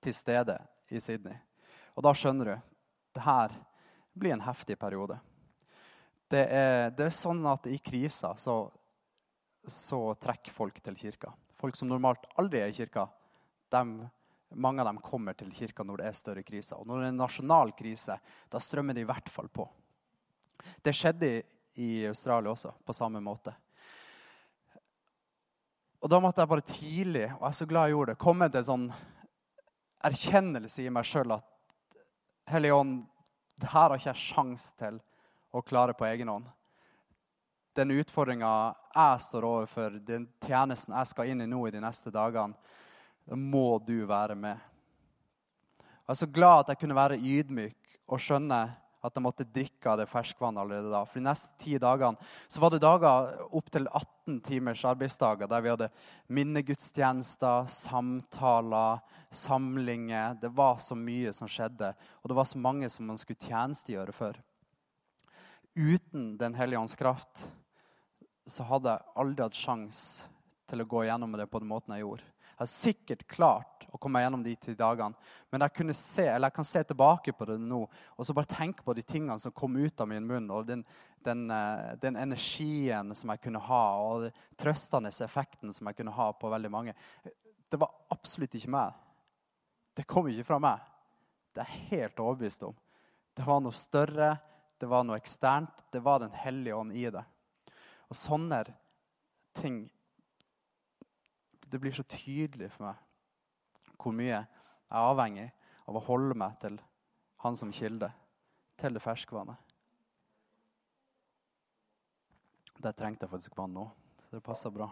til 0.00 0.16
stede 0.16 0.56
i 0.88 1.00
Sydney. 1.00 1.36
Og 1.92 2.08
da 2.08 2.16
skjønner 2.16 2.48
du 2.48 2.54
det 3.18 3.24
her 3.26 3.52
blir 4.18 4.34
en 4.34 4.44
heftig 4.44 4.78
periode. 4.78 5.18
Det 6.28 6.44
er, 6.44 6.90
det 6.92 7.06
er 7.08 7.14
sånn 7.14 7.40
at 7.48 7.66
i 7.70 7.78
kriser 7.80 8.36
så, 8.36 8.58
så, 9.64 10.00
trekker 10.20 10.52
folk 10.52 10.80
til 10.84 10.98
kirka. 10.98 11.32
Folk 11.58 11.78
som 11.78 11.88
normalt 11.88 12.26
aldri 12.38 12.60
er 12.60 12.72
i 12.72 12.76
kirka, 12.76 13.06
de, 13.72 13.82
mange 14.60 14.82
av 14.82 14.90
dem 14.90 15.00
kommer 15.04 15.36
til 15.38 15.52
kirka 15.54 15.84
når 15.84 16.02
det 16.02 16.08
er 16.10 16.18
større 16.18 16.44
kriser. 16.44 16.76
Og 16.76 16.88
når 16.88 17.00
det 17.00 17.06
er 17.06 17.14
en 17.14 17.22
nasjonal 17.22 17.72
krise, 17.78 18.18
da 18.52 18.60
strømmer 18.62 18.96
de 18.96 19.06
i 19.06 19.08
hvert 19.08 19.32
fall 19.32 19.48
på. 19.48 19.66
Det 20.84 20.94
skjedde 20.96 21.32
i 21.78 21.90
Australia 22.08 22.52
også, 22.52 22.74
på 22.84 22.96
samme 22.96 23.22
måte. 23.24 23.54
Og 25.98 26.10
da 26.10 26.20
måtte 26.22 26.42
jeg 26.42 26.50
bare 26.50 26.66
tidlig, 26.66 27.26
og 27.32 27.42
jeg 27.42 27.48
er 27.48 27.58
så 27.58 27.66
glad 27.70 27.88
jeg 27.88 27.96
gjorde 27.96 28.12
det, 28.12 28.22
komme 28.22 28.48
til 28.50 28.60
en 28.60 28.68
sånn 28.68 28.90
erkjennelse 30.08 30.84
i 30.84 30.92
meg 30.94 31.08
sjøl 31.08 31.38
at 31.38 31.54
Hellige 32.48 32.78
det 33.58 33.70
her 33.72 33.90
har 33.90 33.98
ikke 33.98 34.12
jeg 34.12 34.22
sjans 34.22 34.70
til 34.78 35.00
å 35.50 35.62
klare 35.66 35.94
på 35.96 36.06
egen 36.06 36.30
hånd. 36.30 36.46
Den 37.78 37.94
utfordringa 37.94 38.50
jeg 38.94 39.22
står 39.22 39.46
overfor, 39.46 39.98
den 40.02 40.26
tjenesten 40.46 40.94
jeg 40.94 41.10
skal 41.10 41.30
inn 41.30 41.42
i 41.42 41.48
nå 41.50 41.60
i 41.66 41.74
de 41.74 41.82
neste 41.82 42.12
dagene, 42.14 42.54
må 43.28 43.78
du 43.84 44.06
være 44.08 44.34
med. 44.38 44.56
Jeg 45.78 46.14
er 46.14 46.20
så 46.22 46.30
glad 46.32 46.62
at 46.62 46.72
jeg 46.72 46.80
kunne 46.80 46.96
være 46.96 47.18
ydmyk 47.20 47.98
og 48.08 48.22
skjønne 48.24 48.60
at 49.04 49.14
jeg 49.14 49.22
måtte 49.22 49.46
drikke 49.46 49.90
av 49.92 50.00
det 50.00 50.08
ferskvannet 50.10 50.60
allerede 50.62 50.90
da. 50.90 51.04
For 51.06 51.20
de 51.20 51.26
neste 51.28 51.52
ti 51.60 51.76
dagene 51.78 52.18
så 52.50 52.62
var 52.62 52.72
det 52.74 52.80
dager 52.82 53.30
opptil 53.54 53.86
18 53.86 54.40
timers 54.46 54.82
arbeidsdager 54.88 55.50
der 55.50 55.62
vi 55.62 55.72
hadde 55.72 55.90
minnegudstjenester, 56.34 57.68
samtaler, 57.70 59.04
samlinger. 59.30 60.34
Det 60.42 60.50
var 60.54 60.80
så 60.82 60.98
mye 60.98 61.32
som 61.36 61.50
skjedde, 61.50 61.92
og 62.22 62.30
det 62.30 62.38
var 62.40 62.48
så 62.50 62.62
mange 62.62 62.90
som 62.90 63.06
man 63.06 63.20
skulle 63.20 63.46
tjenestegjøre 63.46 64.14
for. 64.16 64.40
Uten 65.78 66.34
Den 66.40 66.58
hellige 66.58 66.80
ånds 66.80 66.98
kraft 66.98 67.46
så 68.48 68.64
hadde 68.66 68.96
jeg 68.96 69.14
aldri 69.20 69.44
hatt 69.44 69.58
sjans 69.58 70.00
til 70.68 70.82
å 70.82 70.88
gå 70.88 71.04
gjennom 71.06 71.36
det 71.38 71.46
på 71.50 71.60
den 71.62 71.70
måten 71.70 71.94
jeg 71.94 72.02
gjorde. 72.02 72.26
Har 72.58 72.70
sikkert 72.70 73.26
klart 73.30 73.86
å 73.94 73.98
komme 74.00 74.20
gjennom 74.20 74.42
de 74.44 74.54
ti 74.60 74.74
dagene, 74.76 75.16
men 75.48 75.64
jeg, 75.64 75.94
se, 75.96 76.24
jeg, 76.26 76.52
kan 76.54 76.66
se 76.66 76.82
tilbake 76.84 77.32
på 77.32 77.46
det 77.48 77.56
nå 77.62 77.80
og 77.86 78.26
så 78.26 78.34
bare 78.36 78.50
tenke 78.50 78.84
på 78.84 78.92
de 78.96 79.04
tingene 79.06 79.38
som 79.40 79.54
kom 79.54 79.78
ut 79.78 80.02
av 80.02 80.10
min 80.10 80.26
munn, 80.28 80.50
og 80.52 80.66
den, 80.68 80.82
den, 81.24 81.46
eh, 81.54 81.94
den 82.02 82.18
energien 82.20 83.14
som 83.16 83.32
jeg 83.32 83.42
kunne 83.46 83.62
ha, 83.64 83.84
og 84.04 84.26
den 84.26 84.36
trøstende 84.60 85.12
effekten 85.24 85.72
som 85.72 85.88
jeg 85.88 86.00
kunne 86.00 86.16
ha 86.18 86.28
på 86.36 86.50
veldig 86.52 86.72
mange. 86.72 86.96
Det 87.68 87.80
var 87.80 87.94
absolutt 88.12 88.58
ikke 88.58 88.74
meg. 88.74 88.98
Det 89.96 90.06
kom 90.08 90.28
ikke 90.30 90.46
fra 90.46 90.60
meg. 90.62 90.84
Det 91.54 91.64
er 91.64 91.72
jeg 91.72 91.88
helt 91.94 92.20
overbevist 92.22 92.62
om. 92.68 92.76
Det 93.34 93.46
var 93.46 93.62
noe 93.62 93.74
større, 93.74 94.34
det 94.78 94.86
var 94.90 95.06
noe 95.06 95.18
eksternt. 95.18 95.86
Det 95.90 96.02
var 96.04 96.20
Den 96.20 96.34
hellige 96.34 96.76
ånd 96.76 96.92
i 96.92 97.08
det. 97.10 97.24
Og 98.08 98.16
sånne 98.16 98.62
ting 99.58 99.86
det 101.70 101.78
blir 101.78 101.92
så 101.92 102.04
tydelig 102.08 102.70
for 102.74 102.88
meg 102.88 103.96
hvor 103.98 104.14
mye 104.14 104.30
jeg 104.30 104.44
er 104.46 105.08
avhengig 105.10 105.48
av 105.88 105.96
å 105.98 106.04
holde 106.06 106.36
meg 106.38 106.54
til 106.62 106.76
han 107.42 107.56
som 107.58 107.72
kilde, 107.74 108.08
til 108.78 108.94
det 108.94 109.02
ferskvannet. 109.02 109.58
Der 112.78 112.94
trengte 112.94 113.26
jeg 113.26 113.32
faktisk 113.32 113.56
vann 113.58 113.74
nå, 113.74 113.88
så 114.22 114.38
det 114.38 114.44
passer 114.46 114.74
bra. 114.74 114.86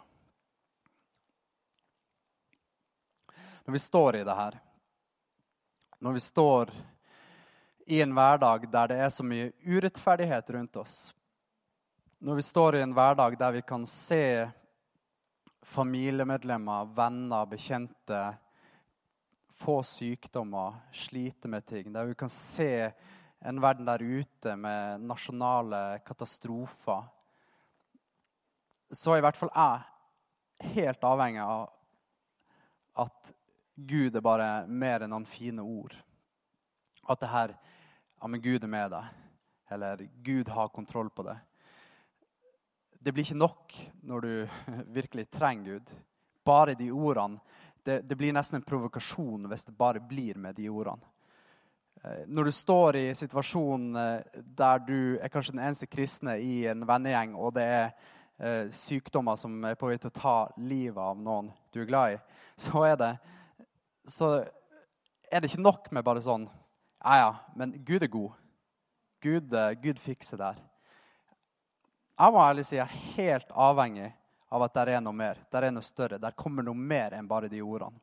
Når 3.66 3.74
vi 3.74 3.82
står 3.82 4.20
i 4.20 4.24
det 4.26 4.36
her, 4.38 4.58
når 6.02 6.16
vi 6.18 6.22
står 6.22 6.74
i 7.86 8.00
en 8.02 8.14
hverdag 8.14 8.66
der 8.70 8.90
det 8.90 8.98
er 9.06 9.10
så 9.14 9.26
mye 9.26 9.52
urettferdighet 9.62 10.50
rundt 10.54 10.78
oss, 10.82 10.96
når 12.18 12.40
vi 12.40 12.46
står 12.46 12.78
i 12.78 12.82
en 12.82 12.94
hverdag 12.96 13.38
der 13.38 13.54
vi 13.58 13.62
kan 13.66 13.86
se 13.86 14.48
familiemedlemmer, 15.66 16.84
venner, 16.94 17.46
bekjente 17.46 18.20
få 19.56 19.82
sykdommer, 19.82 20.74
slite 20.92 21.48
med 21.48 21.66
ting. 21.66 21.92
Der 21.92 22.04
vi 22.04 22.14
kan 22.14 22.30
se 22.30 22.92
en 23.38 23.60
verden 23.60 23.88
der 23.88 24.02
ute 24.02 24.56
med 24.56 25.00
nasjonale 25.00 25.98
katastrofer. 26.06 27.02
Så 28.92 29.16
i 29.16 29.24
hvert 29.24 29.36
fall 29.36 29.50
jeg 29.54 30.76
helt 30.76 31.04
avhengig 31.04 31.42
av 31.42 31.66
at 33.02 33.34
Gud 33.74 34.14
er 34.16 34.24
bare 34.24 34.50
mer 34.68 35.02
enn 35.02 35.12
noen 35.12 35.26
fine 35.28 35.64
ord. 35.64 35.96
At 37.08 37.20
det 37.20 37.32
her 37.32 37.56
Ja, 38.16 38.30
men 38.32 38.40
Gud 38.40 38.64
er 38.64 38.70
med 38.70 38.90
deg. 38.94 39.08
Eller 39.70 40.06
Gud 40.24 40.48
har 40.48 40.70
kontroll 40.72 41.10
på 41.10 41.26
det 41.26 41.36
det 43.06 43.12
blir 43.14 43.22
ikke 43.22 43.38
nok 43.38 43.74
når 44.02 44.24
du 44.24 44.30
virkelig 44.98 45.28
trenger 45.30 45.76
Gud. 45.76 45.90
Bare 46.44 46.74
de 46.74 46.90
ordene. 46.90 47.38
Det, 47.86 48.00
det, 48.02 48.16
blir 48.18 48.34
nesten 48.34 48.58
en 48.58 48.66
provokasjon 48.66 49.46
hvis 49.46 49.68
det 49.68 49.76
bare 49.78 50.02
blir 50.02 50.34
med 50.42 50.58
de 50.58 50.66
ordene. 50.66 51.06
Eh, 52.02 52.24
når 52.26 52.50
du 52.50 52.52
står 52.56 52.98
i 52.98 53.04
situasjonen 53.14 53.94
eh, 54.02 54.42
der 54.58 54.82
du 54.82 54.98
er 55.22 55.30
kanskje 55.30 55.54
den 55.54 55.62
eneste 55.62 55.86
kristne 55.86 56.34
i 56.42 56.66
en 56.66 56.82
vennegjeng, 56.88 57.38
og 57.38 57.54
det 57.54 57.68
er 57.76 57.86
eh, 57.86 58.74
sykdommer 58.74 59.38
som 59.38 59.54
er 59.70 59.78
på 59.78 59.86
vei 59.86 60.00
til 60.02 60.10
å 60.10 60.18
ta 60.18 60.36
livet 60.58 60.98
av 60.98 61.22
noen 61.22 61.54
du 61.70 61.84
er 61.84 61.90
glad 61.92 62.16
i, 62.16 62.20
så 62.66 62.88
er 62.90 62.98
det, 63.04 63.12
så 64.10 64.34
er 65.30 65.38
det 65.38 65.52
ikke 65.52 65.62
nok 65.62 65.92
med 65.94 66.06
bare 66.06 66.26
sånn 66.26 66.50
Ja, 67.06 67.20
ja, 67.22 67.32
men 67.54 67.78
Gud 67.86 68.02
er 68.02 68.10
god. 68.10 68.34
Gud, 69.22 69.54
Gud 69.78 70.02
fikser 70.02 70.42
det 70.42 70.56
her. 70.56 70.64
Jeg 72.16 72.32
må 72.32 72.40
ærlig 72.40 72.64
si 72.64 72.78
jeg 72.78 72.86
er 72.86 73.00
helt 73.16 73.50
avhengig 73.52 74.08
av 74.48 74.64
at 74.64 74.76
det 74.76 74.94
er 74.96 75.02
noe 75.04 75.16
mer. 75.16 75.40
Det 75.52 75.60
er 75.60 75.74
noe 75.74 75.84
større. 75.84 76.20
Der 76.22 76.36
kommer 76.38 76.64
noe 76.64 76.78
mer 76.78 77.12
enn 77.16 77.28
bare 77.28 77.50
de 77.52 77.60
ordene. 77.60 78.00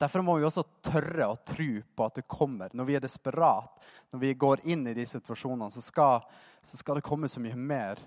Derfor 0.00 0.24
må 0.24 0.38
vi 0.38 0.46
også 0.48 0.64
tørre 0.84 1.26
å 1.28 1.36
tro 1.44 1.68
på 1.96 2.04
at 2.06 2.16
det 2.16 2.28
kommer. 2.28 2.72
Når 2.72 2.86
vi 2.88 2.94
er 2.96 3.02
desperat, 3.04 3.82
når 4.12 4.22
vi 4.22 4.30
går 4.32 4.62
inn 4.72 4.86
i 4.88 4.94
de 4.96 5.04
situasjonene, 5.08 5.68
så 5.72 5.82
skal, 5.84 6.24
så 6.64 6.80
skal 6.80 6.96
det 6.96 7.04
komme 7.04 7.28
så 7.28 7.42
mye 7.44 7.56
mer 7.56 8.00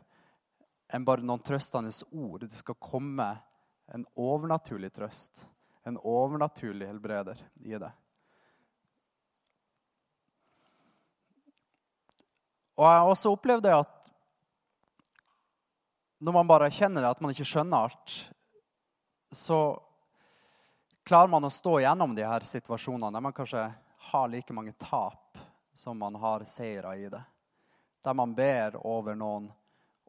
enn 0.94 1.06
bare 1.06 1.26
noen 1.26 1.42
trøstende 1.46 1.94
ord. 2.10 2.48
Det 2.48 2.58
skal 2.58 2.80
komme 2.82 3.28
en 3.94 4.08
overnaturlig 4.18 4.90
trøst, 4.94 5.44
en 5.86 6.00
overnaturlig 6.02 6.90
helbreder 6.90 7.46
i 7.62 7.78
det. 7.78 7.92
Og 12.74 12.90
Jeg 12.90 13.02
har 13.04 13.10
også 13.14 13.36
opplevd 13.36 13.68
det 13.68 13.76
at 13.78 14.03
når 16.24 16.34
man 16.34 16.48
bare 16.48 16.72
kjenner 16.72 17.04
at 17.04 17.20
man 17.20 17.34
ikke 17.34 17.46
skjønner 17.48 17.84
alt, 17.84 18.14
så 19.32 19.58
klarer 21.04 21.28
man 21.28 21.44
å 21.44 21.52
stå 21.52 21.82
gjennom 21.84 22.14
de 22.16 22.24
her 22.24 22.46
situasjonene 22.48 23.12
der 23.12 23.24
man 23.26 23.36
kanskje 23.36 23.64
har 24.12 24.30
like 24.32 24.56
mange 24.56 24.72
tap 24.80 25.42
som 25.76 26.00
man 26.00 26.16
har 26.22 26.46
seire 26.48 26.94
i 26.96 27.10
det. 27.12 27.20
Der 28.04 28.16
man 28.16 28.36
ber 28.38 28.78
over 28.88 29.18
noen 29.20 29.50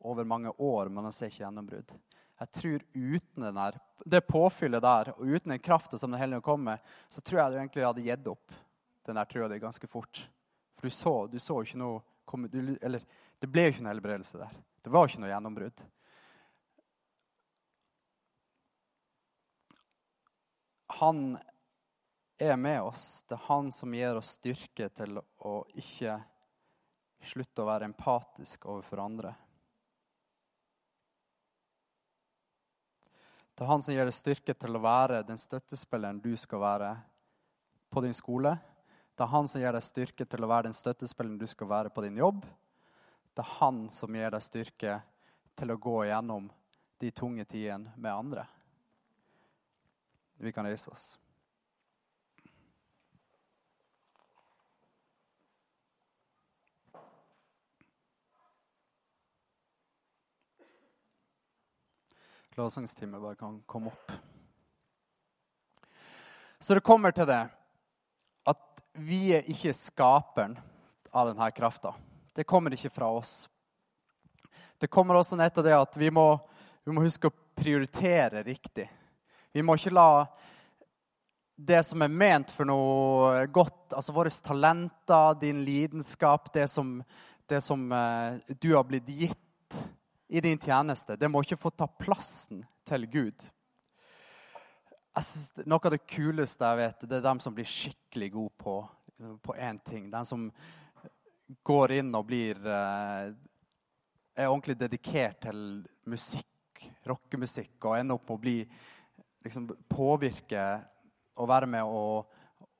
over 0.05 0.27
mange 0.29 0.53
år, 0.59 0.91
men 0.93 1.07
man 1.09 1.17
ser 1.17 1.33
ikke 1.33 1.47
gjennombrudd. 1.47 1.95
Jeg 2.43 2.51
tror 2.61 2.83
uten 2.93 3.47
der, 3.57 3.79
det 4.05 4.21
påfyllet 4.29 4.85
der, 4.85 5.11
og 5.17 5.25
uten 5.25 5.55
den 5.55 5.63
krafta 5.65 5.99
som 5.99 6.13
Den 6.13 6.21
hellige 6.21 6.45
kommer 6.45 6.75
med, 6.75 6.93
så 7.09 7.25
tror 7.25 7.41
jeg 7.41 7.51
du 7.51 7.59
egentlig 7.59 7.87
hadde 7.87 8.05
gitt 8.05 8.29
opp 8.29 8.55
den 9.07 9.19
der 9.19 9.31
trua 9.31 9.49
di 9.49 9.59
ganske 9.63 9.89
fort. 9.91 10.21
For 10.77 10.87
du 10.87 10.95
så, 10.95 11.15
du 11.27 11.39
ikke 11.39 11.81
noe 11.81 12.03
du, 12.53 12.77
Eller 12.83 13.03
det 13.41 13.51
ble 13.51 13.67
jo 13.67 13.75
ikke 13.75 13.87
noe 13.87 13.95
helbredelse 13.95 14.39
der. 14.39 14.55
Det 14.85 14.93
var 14.93 15.09
ikke 15.09 15.25
noe 15.25 15.33
gjennombrudd. 15.33 15.85
Han 21.01 21.39
er 22.39 22.57
med 22.57 22.83
oss. 22.83 23.23
Det 23.29 23.35
er 23.35 23.47
han 23.47 23.73
som 23.73 23.95
gir 23.95 24.19
oss 24.19 24.37
styrke 24.39 24.89
til 24.95 25.19
å 25.19 25.55
ikke 25.75 26.19
slutte 27.25 27.65
å 27.65 27.69
være 27.69 27.89
empatisk 27.89 28.67
overfor 28.69 29.03
andre. 29.05 29.33
Det 33.55 33.63
er 33.63 33.71
han 33.71 33.83
som 33.87 33.95
gir 33.95 34.07
deg 34.07 34.17
styrke 34.17 34.55
til 34.59 34.77
å 34.77 34.83
være 34.83 35.23
den 35.27 35.39
støttespilleren 35.39 36.19
du 36.23 36.33
skal 36.39 36.63
være 36.63 36.95
på 37.95 38.03
din 38.03 38.17
skole. 38.17 38.57
Det 39.15 39.23
er 39.23 39.31
han 39.31 39.47
som 39.47 39.63
gir 39.63 39.77
deg 39.77 39.87
styrke 39.87 40.27
til 40.27 40.43
å 40.43 40.51
være 40.51 40.67
den 40.67 40.75
støttespilleren 40.75 41.39
du 41.39 41.47
skal 41.47 41.71
være 41.71 41.93
på 41.95 42.03
din 42.03 42.19
jobb. 42.19 42.43
Det 43.35 43.45
er 43.45 43.57
han 43.61 43.87
som 43.95 44.15
gir 44.15 44.35
deg 44.35 44.43
styrke 44.43 44.99
til 45.55 45.71
å 45.71 45.79
gå 45.79 46.01
igjennom 46.03 46.51
de 46.99 47.11
tunge 47.15 47.47
tidene 47.47 47.95
med 47.95 48.11
andre. 48.11 48.47
Vi 50.37 50.53
kan 50.53 50.67
reise 50.67 50.91
oss. 50.91 51.19
Lovsangsteamet 62.55 63.21
bare 63.21 63.35
kan 63.35 63.63
komme 63.67 63.91
opp. 63.91 64.13
Så 66.59 66.75
det 66.75 66.81
kommer 66.87 67.11
til 67.11 67.27
det 67.27 67.41
at 68.47 68.83
vi 68.95 69.33
er 69.35 69.49
ikke 69.51 69.75
skaperen 69.75 70.55
av 71.11 71.33
denne 71.33 71.49
krafta. 71.53 71.95
Det 72.35 72.47
kommer 72.47 72.75
ikke 72.75 72.93
fra 72.95 73.11
oss. 73.11 73.49
Det 74.79 74.91
kommer 74.91 75.19
også 75.19 75.37
ned 75.39 75.51
til 75.55 75.67
det 75.67 75.75
at 75.75 75.99
vi 75.99 76.11
må, 76.15 76.29
vi 76.87 76.95
må 76.95 77.03
huske 77.03 77.31
å 77.31 77.35
prioritere 77.59 78.43
riktig. 78.47 78.87
Vi 79.55 79.63
må 79.63 79.77
ikke 79.79 79.95
la 79.95 80.25
det 81.55 81.79
som 81.87 82.03
er 82.03 82.11
ment 82.11 82.51
for 82.51 82.67
noe 82.67 83.45
godt, 83.55 83.95
altså 83.95 84.15
våre 84.17 84.33
talenter, 84.43 85.37
din 85.39 85.61
lidenskap, 85.63 86.51
det 86.55 86.67
som, 86.73 86.97
det 87.47 87.61
som 87.63 87.85
uh, 87.95 88.41
du 88.59 88.73
har 88.75 88.83
blitt 88.89 89.07
gitt 89.07 89.79
i 90.29 90.43
din 90.43 90.59
tjeneste, 90.59 91.15
det 91.15 91.31
må 91.31 91.45
ikke 91.45 91.61
få 91.63 91.71
ta 91.71 91.87
plassen 91.87 92.65
til 92.89 93.07
Gud. 93.07 93.47
Jeg 95.15 95.29
Synes, 95.29 95.63
noe 95.63 95.79
av 95.79 95.95
det 95.95 96.03
kuleste 96.11 96.67
jeg 96.67 96.81
vet, 96.81 97.07
det 97.07 97.21
er 97.21 97.29
dem 97.29 97.43
som 97.45 97.55
blir 97.55 97.71
skikkelig 97.71 98.33
gode 98.35 98.55
på 98.59 98.81
på 99.43 99.55
én 99.55 99.79
ting. 99.79 100.11
Den 100.11 100.27
som 100.27 100.49
går 101.63 101.93
inn 102.01 102.11
og 102.15 102.27
blir 102.27 102.59
uh, 102.67 103.31
er 104.35 104.51
ordentlig 104.51 104.77
dedikert 104.81 105.45
til 105.47 105.61
musikk, 106.11 106.89
rockemusikk, 107.07 107.77
og 107.85 107.99
ender 107.99 108.19
opp 108.19 108.27
med 108.27 108.35
å 108.35 108.43
bli 108.43 108.57
liksom, 109.45 109.69
Påvirke 109.89 110.65
og 111.35 111.51
være 111.51 111.69
med 111.71 111.85
å 111.85 112.25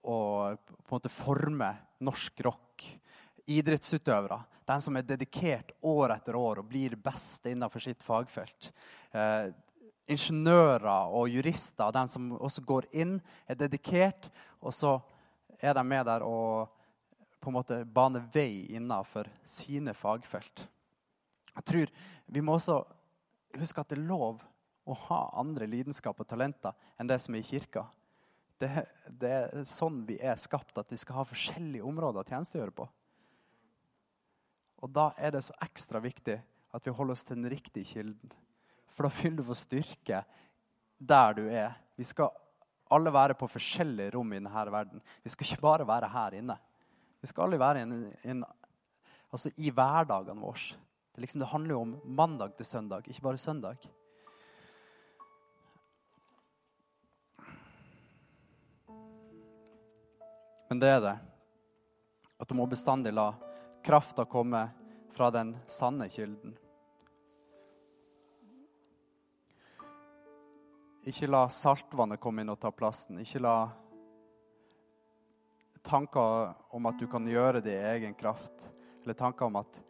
og 0.05 0.61
på 0.69 0.93
en 0.93 0.99
måte 0.99 1.13
forme 1.13 1.71
norsk 2.05 2.43
rock. 2.45 2.85
Idrettsutøvere. 3.49 4.37
Den 4.69 4.83
som 4.85 4.97
er 4.97 5.07
dedikert 5.07 5.73
år 5.85 6.15
etter 6.17 6.37
år 6.37 6.61
og 6.61 6.69
blir 6.69 6.97
best 7.01 7.47
innenfor 7.49 7.85
sitt 7.85 8.05
fagfelt. 8.05 8.71
Eh, 9.13 9.51
ingeniører 10.13 11.13
og 11.17 11.33
jurister, 11.33 11.93
den 11.93 12.09
som 12.09 12.33
også 12.37 12.65
går 12.65 12.89
inn, 12.93 13.19
er 13.49 13.57
dedikert, 13.57 14.29
og 14.61 14.75
så 14.77 14.99
er 15.61 15.77
de 15.77 15.85
med 15.89 16.05
der 16.09 16.25
og 16.25 16.73
på 17.41 17.49
en 17.49 17.57
måte 17.57 17.79
baner 17.89 18.25
vei 18.33 18.67
innenfor 18.77 19.29
sine 19.49 19.93
fagfelt. 19.97 20.67
Jeg 21.55 21.65
tror 21.65 21.91
Vi 22.27 22.41
må 22.41 22.55
også 22.57 22.79
huske 23.59 23.81
at 23.81 23.89
det 23.93 23.99
er 23.99 24.09
lov 24.09 24.41
å 24.85 24.97
ha 25.07 25.21
andre 25.41 25.69
lidenskap 25.71 26.19
og 26.21 26.29
talenter 26.29 26.75
enn 27.01 27.09
det 27.09 27.19
som 27.23 27.35
er 27.35 27.45
i 27.45 27.49
kirka. 27.49 27.87
Det, 28.61 28.71
det, 29.09 29.31
er 29.31 29.67
sånn 29.69 30.03
vi 30.07 30.19
er 30.23 30.39
skapt, 30.41 30.77
at 30.79 30.93
vi 30.93 30.99
skal 31.01 31.21
ha 31.21 31.27
forskjellige 31.29 31.85
områder 31.85 32.23
å 32.23 32.29
tjenestegjøre 32.29 32.77
på. 32.77 32.87
Og 34.85 34.93
Da 34.93 35.11
er 35.17 35.35
det 35.35 35.45
så 35.47 35.57
ekstra 35.65 36.01
viktig 36.05 36.37
at 36.75 36.87
vi 36.87 36.95
holder 36.95 37.17
oss 37.17 37.25
til 37.25 37.39
den 37.39 37.51
riktige 37.51 37.89
kilden. 37.89 38.33
For 38.93 39.07
da 39.07 39.13
fyller 39.13 39.41
du 39.41 39.49
få 39.49 39.57
styrke 39.59 40.23
der 40.99 41.37
du 41.39 41.45
er. 41.49 41.75
Vi 41.99 42.07
skal 42.07 42.31
alle 42.95 43.13
være 43.15 43.37
på 43.39 43.49
forskjellige 43.51 44.15
rom 44.15 44.33
i 44.33 44.39
denne 44.39 44.65
verden. 44.71 45.03
Vi 45.25 45.33
skal 45.33 45.49
ikke 45.49 45.65
bare 45.65 45.89
være 45.89 46.11
her 46.13 46.37
inne. 46.39 46.59
Vi 47.21 47.31
skal 47.31 47.47
alle 47.47 47.59
være 47.59 47.83
in, 47.83 47.95
in, 48.29 48.45
altså 49.33 49.51
i 49.57 49.73
hverdagene 49.73 50.45
våre. 50.45 50.77
Det, 51.15 51.23
liksom, 51.23 51.41
det 51.41 51.49
handler 51.49 51.75
jo 51.75 51.81
om 51.81 51.95
mandag 52.05 52.57
til 52.59 52.67
søndag, 52.67 53.09
ikke 53.09 53.23
bare 53.25 53.39
søndag. 53.39 53.87
Men 60.69 60.81
det 60.81 60.91
er 60.91 61.01
det. 61.05 61.15
At 62.41 62.49
du 62.49 62.57
må 62.59 62.67
bestandig 62.67 63.13
la 63.15 63.33
krafta 63.85 64.25
komme 64.25 64.67
fra 65.15 65.31
den 65.31 65.55
sanne 65.71 66.09
kilden. 66.09 66.57
Ikke 71.05 71.29
la 71.29 71.45
saltvannet 71.53 72.21
komme 72.21 72.43
inn 72.43 72.53
og 72.53 72.61
ta 72.63 72.73
plassen. 72.73 73.21
Ikke 73.21 73.43
la 73.45 73.69
tanker 75.85 76.55
om 76.73 76.89
at 76.89 76.99
du 76.99 77.07
kan 77.13 77.27
gjøre 77.29 77.61
det 77.61 77.75
i 77.77 77.91
egen 77.93 78.15
kraft, 78.17 78.71
eller 79.03 79.19
tanker 79.19 79.51
om 79.51 79.61
at 79.61 79.83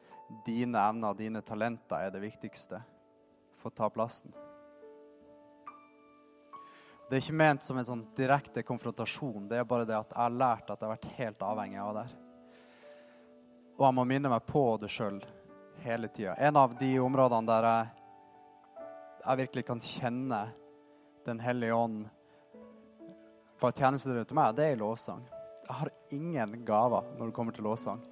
dine 0.44 0.80
evner 0.80 1.14
og 1.14 1.20
dine 1.20 1.42
talenter 1.46 2.08
er 2.08 2.10
det 2.10 2.24
viktigste, 2.24 2.80
få 3.62 3.70
ta 3.70 3.86
plassen. 3.94 4.34
Det 7.14 7.20
er 7.20 7.28
ikke 7.28 7.38
ment 7.38 7.62
som 7.62 7.78
en 7.78 7.86
sånn 7.86 8.00
direkte 8.18 8.62
konfrontasjon. 8.66 9.44
Det 9.46 9.60
er 9.60 9.66
bare 9.70 9.84
det 9.86 9.94
at 9.94 10.10
jeg 10.10 10.18
har 10.18 10.32
lært 10.34 10.66
at 10.66 10.80
jeg 10.80 10.88
har 10.88 10.96
vært 10.96 11.12
helt 11.14 11.42
avhengig 11.46 11.78
av 11.78 11.90
det. 11.94 12.02
Og 13.76 13.84
jeg 13.86 13.94
må 13.94 14.04
minne 14.10 14.32
meg 14.32 14.48
på 14.48 14.62
det 14.82 14.88
sjøl 14.90 15.20
hele 15.84 16.08
tida. 16.10 16.32
En 16.42 16.58
av 16.58 16.74
de 16.80 16.88
områdene 16.98 17.46
der 17.46 17.68
jeg, 17.68 17.92
jeg, 19.20 19.38
virkelig 19.44 19.64
kan 19.68 19.82
kjenne 19.86 20.40
Den 21.24 21.38
hellige 21.38 21.76
ånd 21.78 22.00
på 23.62 23.70
tjeneste 23.78 24.10
til 24.18 24.40
meg, 24.40 24.56
det 24.58 24.66
er 24.66 24.74
i 24.74 24.80
lovsang. 24.82 25.22
Jeg 25.68 25.78
har 25.84 25.92
ingen 26.18 26.64
gaver 26.66 27.14
når 27.14 27.30
det 27.30 27.36
kommer 27.38 27.54
til 27.54 27.68
lovsang. 27.68 28.02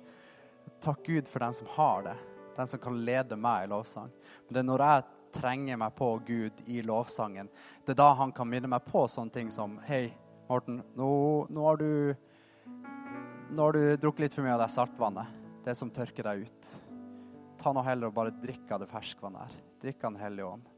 Takk 0.78 1.02
Gud 1.10 1.26
for 1.26 1.42
den 1.42 1.58
som 1.58 1.74
har 1.74 2.06
det. 2.06 2.14
Den 2.54 2.70
som 2.70 2.84
kan 2.86 3.02
lede 3.02 3.34
meg 3.34 3.66
i 3.66 3.74
lovsang. 3.74 4.14
Men 4.46 4.54
det 4.54 4.62
er 4.62 4.70
når 4.70 4.86
jeg 4.86 5.10
trenger 5.32 5.78
meg 5.80 5.94
på 5.96 6.08
Gud 6.26 6.62
i 6.66 6.82
lovsangen. 6.82 7.48
Det 7.84 7.94
er 7.94 8.00
da 8.02 8.10
han 8.18 8.32
kan 8.32 8.48
minne 8.48 8.70
meg 8.70 8.84
på 8.86 9.06
sånne 9.10 9.34
ting 9.34 9.50
som 9.54 9.78
Hei, 9.86 10.10
Morten, 10.48 10.82
nå, 10.98 11.12
nå, 11.48 11.64
har 11.64 11.80
du 11.80 12.14
Nå 13.52 13.66
har 13.66 13.76
du 13.76 13.96
drukket 14.00 14.26
litt 14.26 14.34
for 14.34 14.44
mye 14.46 14.54
av 14.56 14.62
det 14.62 14.70
saltvannet. 14.72 15.40
Det 15.64 15.74
som 15.76 15.90
tørker 15.92 16.24
deg 16.24 16.46
ut. 16.46 16.68
Ta 17.60 17.72
nå 17.76 17.82
heller 17.84 18.08
og 18.08 18.16
bare 18.16 18.32
drikk 18.42 18.70
av 18.72 18.80
det 18.80 18.88
ferskvannet 18.88 19.44
her. 19.44 19.58
Drikk 19.82 20.04
av 20.04 20.14
Den 20.14 20.22
hellige 20.22 20.46
ånd. 20.48 20.70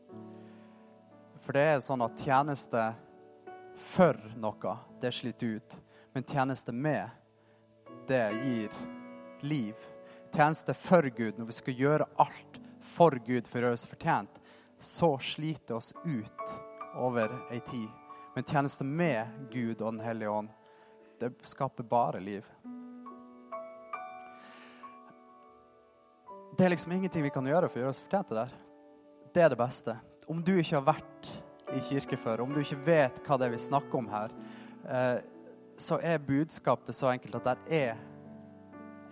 For 1.44 1.54
det 1.54 1.62
er 1.70 1.84
sånn 1.84 2.02
at 2.02 2.24
tjeneste 2.24 2.82
for 3.78 4.18
noe, 4.40 4.76
det 5.00 5.12
sliter 5.14 5.58
ut. 5.58 5.76
Men 6.14 6.26
tjeneste 6.26 6.72
med, 6.72 7.10
det 8.08 8.22
gir 8.42 8.76
liv. 9.44 9.74
Tjeneste 10.34 10.74
for 10.74 11.06
Gud, 11.14 11.38
når 11.38 11.50
vi 11.50 11.56
skal 11.60 11.78
gjøre 11.78 12.08
alt 12.22 12.60
for 12.84 13.18
Gud 13.26 13.48
for 13.48 13.60
å 13.60 13.68
gjøre 13.68 13.78
oss 13.78 13.88
fortjent, 13.88 14.40
så 14.84 15.18
sliter 15.18 15.74
oss 15.74 15.94
ut 16.04 16.54
over 16.94 17.32
ei 17.50 17.60
tid. 17.60 17.88
Men 18.34 18.44
tjeneste 18.44 18.84
med 18.84 19.26
Gud 19.50 19.82
og 19.82 19.92
Den 19.92 20.00
hellige 20.00 20.30
ånd, 20.30 20.48
det 21.20 21.32
skaper 21.46 21.86
bare 21.86 22.20
liv. 22.20 22.46
Det 26.58 26.64
er 26.64 26.70
liksom 26.70 26.92
ingenting 26.92 27.22
vi 27.22 27.32
kan 27.34 27.46
gjøre 27.46 27.68
for 27.68 27.78
å 27.78 27.84
gjøre 27.84 27.94
oss 27.94 28.02
fortjent 28.04 28.30
til 28.30 28.38
det. 28.38 28.48
Det 29.34 29.42
er 29.42 29.50
det 29.50 29.58
beste. 29.58 29.96
Om 30.30 30.42
du 30.42 30.52
ikke 30.54 30.78
har 30.78 30.86
vært 30.86 31.30
i 31.74 31.82
kirke 31.82 32.18
før, 32.20 32.44
om 32.44 32.52
du 32.54 32.60
ikke 32.62 32.82
vet 32.86 33.22
hva 33.26 33.38
det 33.38 33.48
er 33.48 33.54
vi 33.56 33.62
snakker 33.62 33.98
om 33.98 34.10
her, 34.12 34.34
eh, 34.86 35.18
så 35.80 35.98
er 35.98 36.22
budskapet 36.22 36.94
så 36.94 37.10
enkelt 37.10 37.40
at 37.40 37.48
det 37.66 37.80
er 37.80 38.02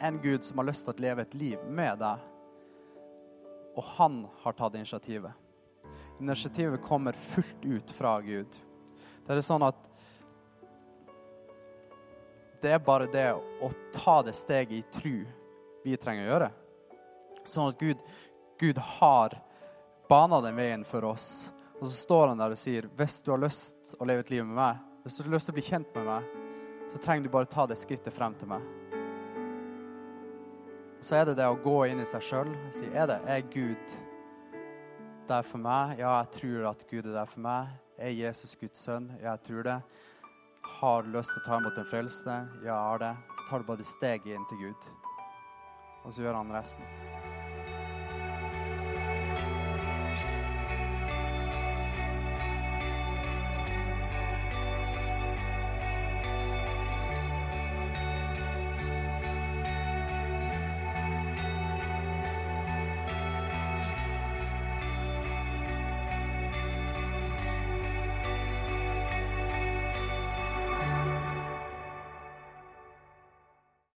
en 0.02 0.18
Gud 0.22 0.44
som 0.46 0.58
har 0.58 0.68
lyst 0.70 0.86
til 0.86 0.94
å 0.94 1.02
leve 1.02 1.26
et 1.26 1.34
liv 1.34 1.62
med 1.66 1.98
deg. 2.02 2.22
Og 3.74 3.86
han 3.96 4.24
har 4.42 4.58
tatt 4.58 4.78
initiativet 4.78 5.41
initiativet 6.22 6.82
kommer 6.82 7.12
fullt 7.12 7.64
ut 7.64 7.90
fra 7.90 8.20
Gud. 8.20 8.46
Det 9.26 9.34
er 9.34 9.44
sånn 9.44 9.64
at 9.66 9.78
det 12.62 12.70
er 12.76 12.82
bare 12.82 13.08
det 13.10 13.28
å 13.34 13.70
ta 13.94 14.20
det 14.22 14.34
steget 14.38 14.76
i 14.76 14.82
tru 14.94 15.24
vi 15.82 15.96
trenger 15.98 16.28
å 16.28 16.30
gjøre. 16.30 16.50
Sånn 17.44 17.72
at 17.72 17.80
Gud, 17.80 17.98
Gud 18.60 18.78
har 18.78 19.34
bana 20.08 20.38
den 20.44 20.54
veien 20.54 20.84
for 20.86 21.04
oss. 21.10 21.50
Og 21.80 21.88
så 21.88 21.96
står 21.96 22.30
han 22.30 22.38
der 22.38 22.54
og 22.54 22.60
sier 22.60 22.86
hvis 22.98 23.18
du 23.26 23.32
har 23.34 23.42
lyst 23.42 23.96
å 23.98 24.06
leve 24.06 24.22
et 24.22 24.30
liv 24.30 24.46
med 24.46 24.54
meg, 24.54 24.78
hvis 25.02 25.18
du 25.18 25.24
har 25.24 25.34
lyst 25.34 25.50
å 25.50 25.56
bli 25.56 25.66
kjent 25.66 25.90
med 25.96 26.06
meg, 26.06 26.30
så 26.92 27.02
trenger 27.02 27.26
du 27.26 27.32
bare 27.34 27.50
ta 27.50 27.66
det 27.66 27.80
skrittet 27.80 28.14
frem 28.14 28.36
til 28.38 28.52
meg. 28.52 28.62
Så 31.02 31.18
er 31.18 31.26
det 31.26 31.40
det 31.40 31.50
å 31.50 31.58
gå 31.58 31.80
inn 31.90 31.98
i 31.98 32.06
seg 32.06 32.22
sjøl 32.22 32.52
og 32.52 32.74
si 32.76 32.86
er 32.94 33.10
det 33.10 33.18
er 33.26 33.42
Gud 33.50 33.96
der 35.28 35.42
for 35.46 35.62
meg. 35.62 35.98
Ja, 35.98 36.16
jeg 36.22 36.30
tror 36.38 36.70
at 36.72 36.84
Gud 36.90 37.06
er 37.06 37.14
der 37.14 37.30
for 37.30 37.40
meg. 37.44 37.72
Er 37.98 38.10
Jesus 38.10 38.56
Guds 38.60 38.84
sønn? 38.86 39.10
Ja, 39.20 39.34
jeg 39.36 39.42
tror 39.48 39.62
det. 39.68 39.78
Har 40.80 41.08
lyst 41.14 41.34
til 41.34 41.42
å 41.42 41.46
ta 41.46 41.58
imot 41.60 41.78
en 41.78 41.90
frelse? 41.90 42.36
Ja, 42.62 42.68
jeg 42.72 42.74
har 42.74 43.02
det. 43.02 43.14
Så 43.38 43.48
tar 43.48 43.62
du 43.62 43.70
bare 43.70 43.86
steget 43.86 44.34
inn 44.34 44.46
til 44.50 44.62
Gud, 44.66 44.92
og 46.04 46.12
så 46.12 46.24
gjør 46.24 46.40
han 46.40 46.54
resten. 46.54 47.11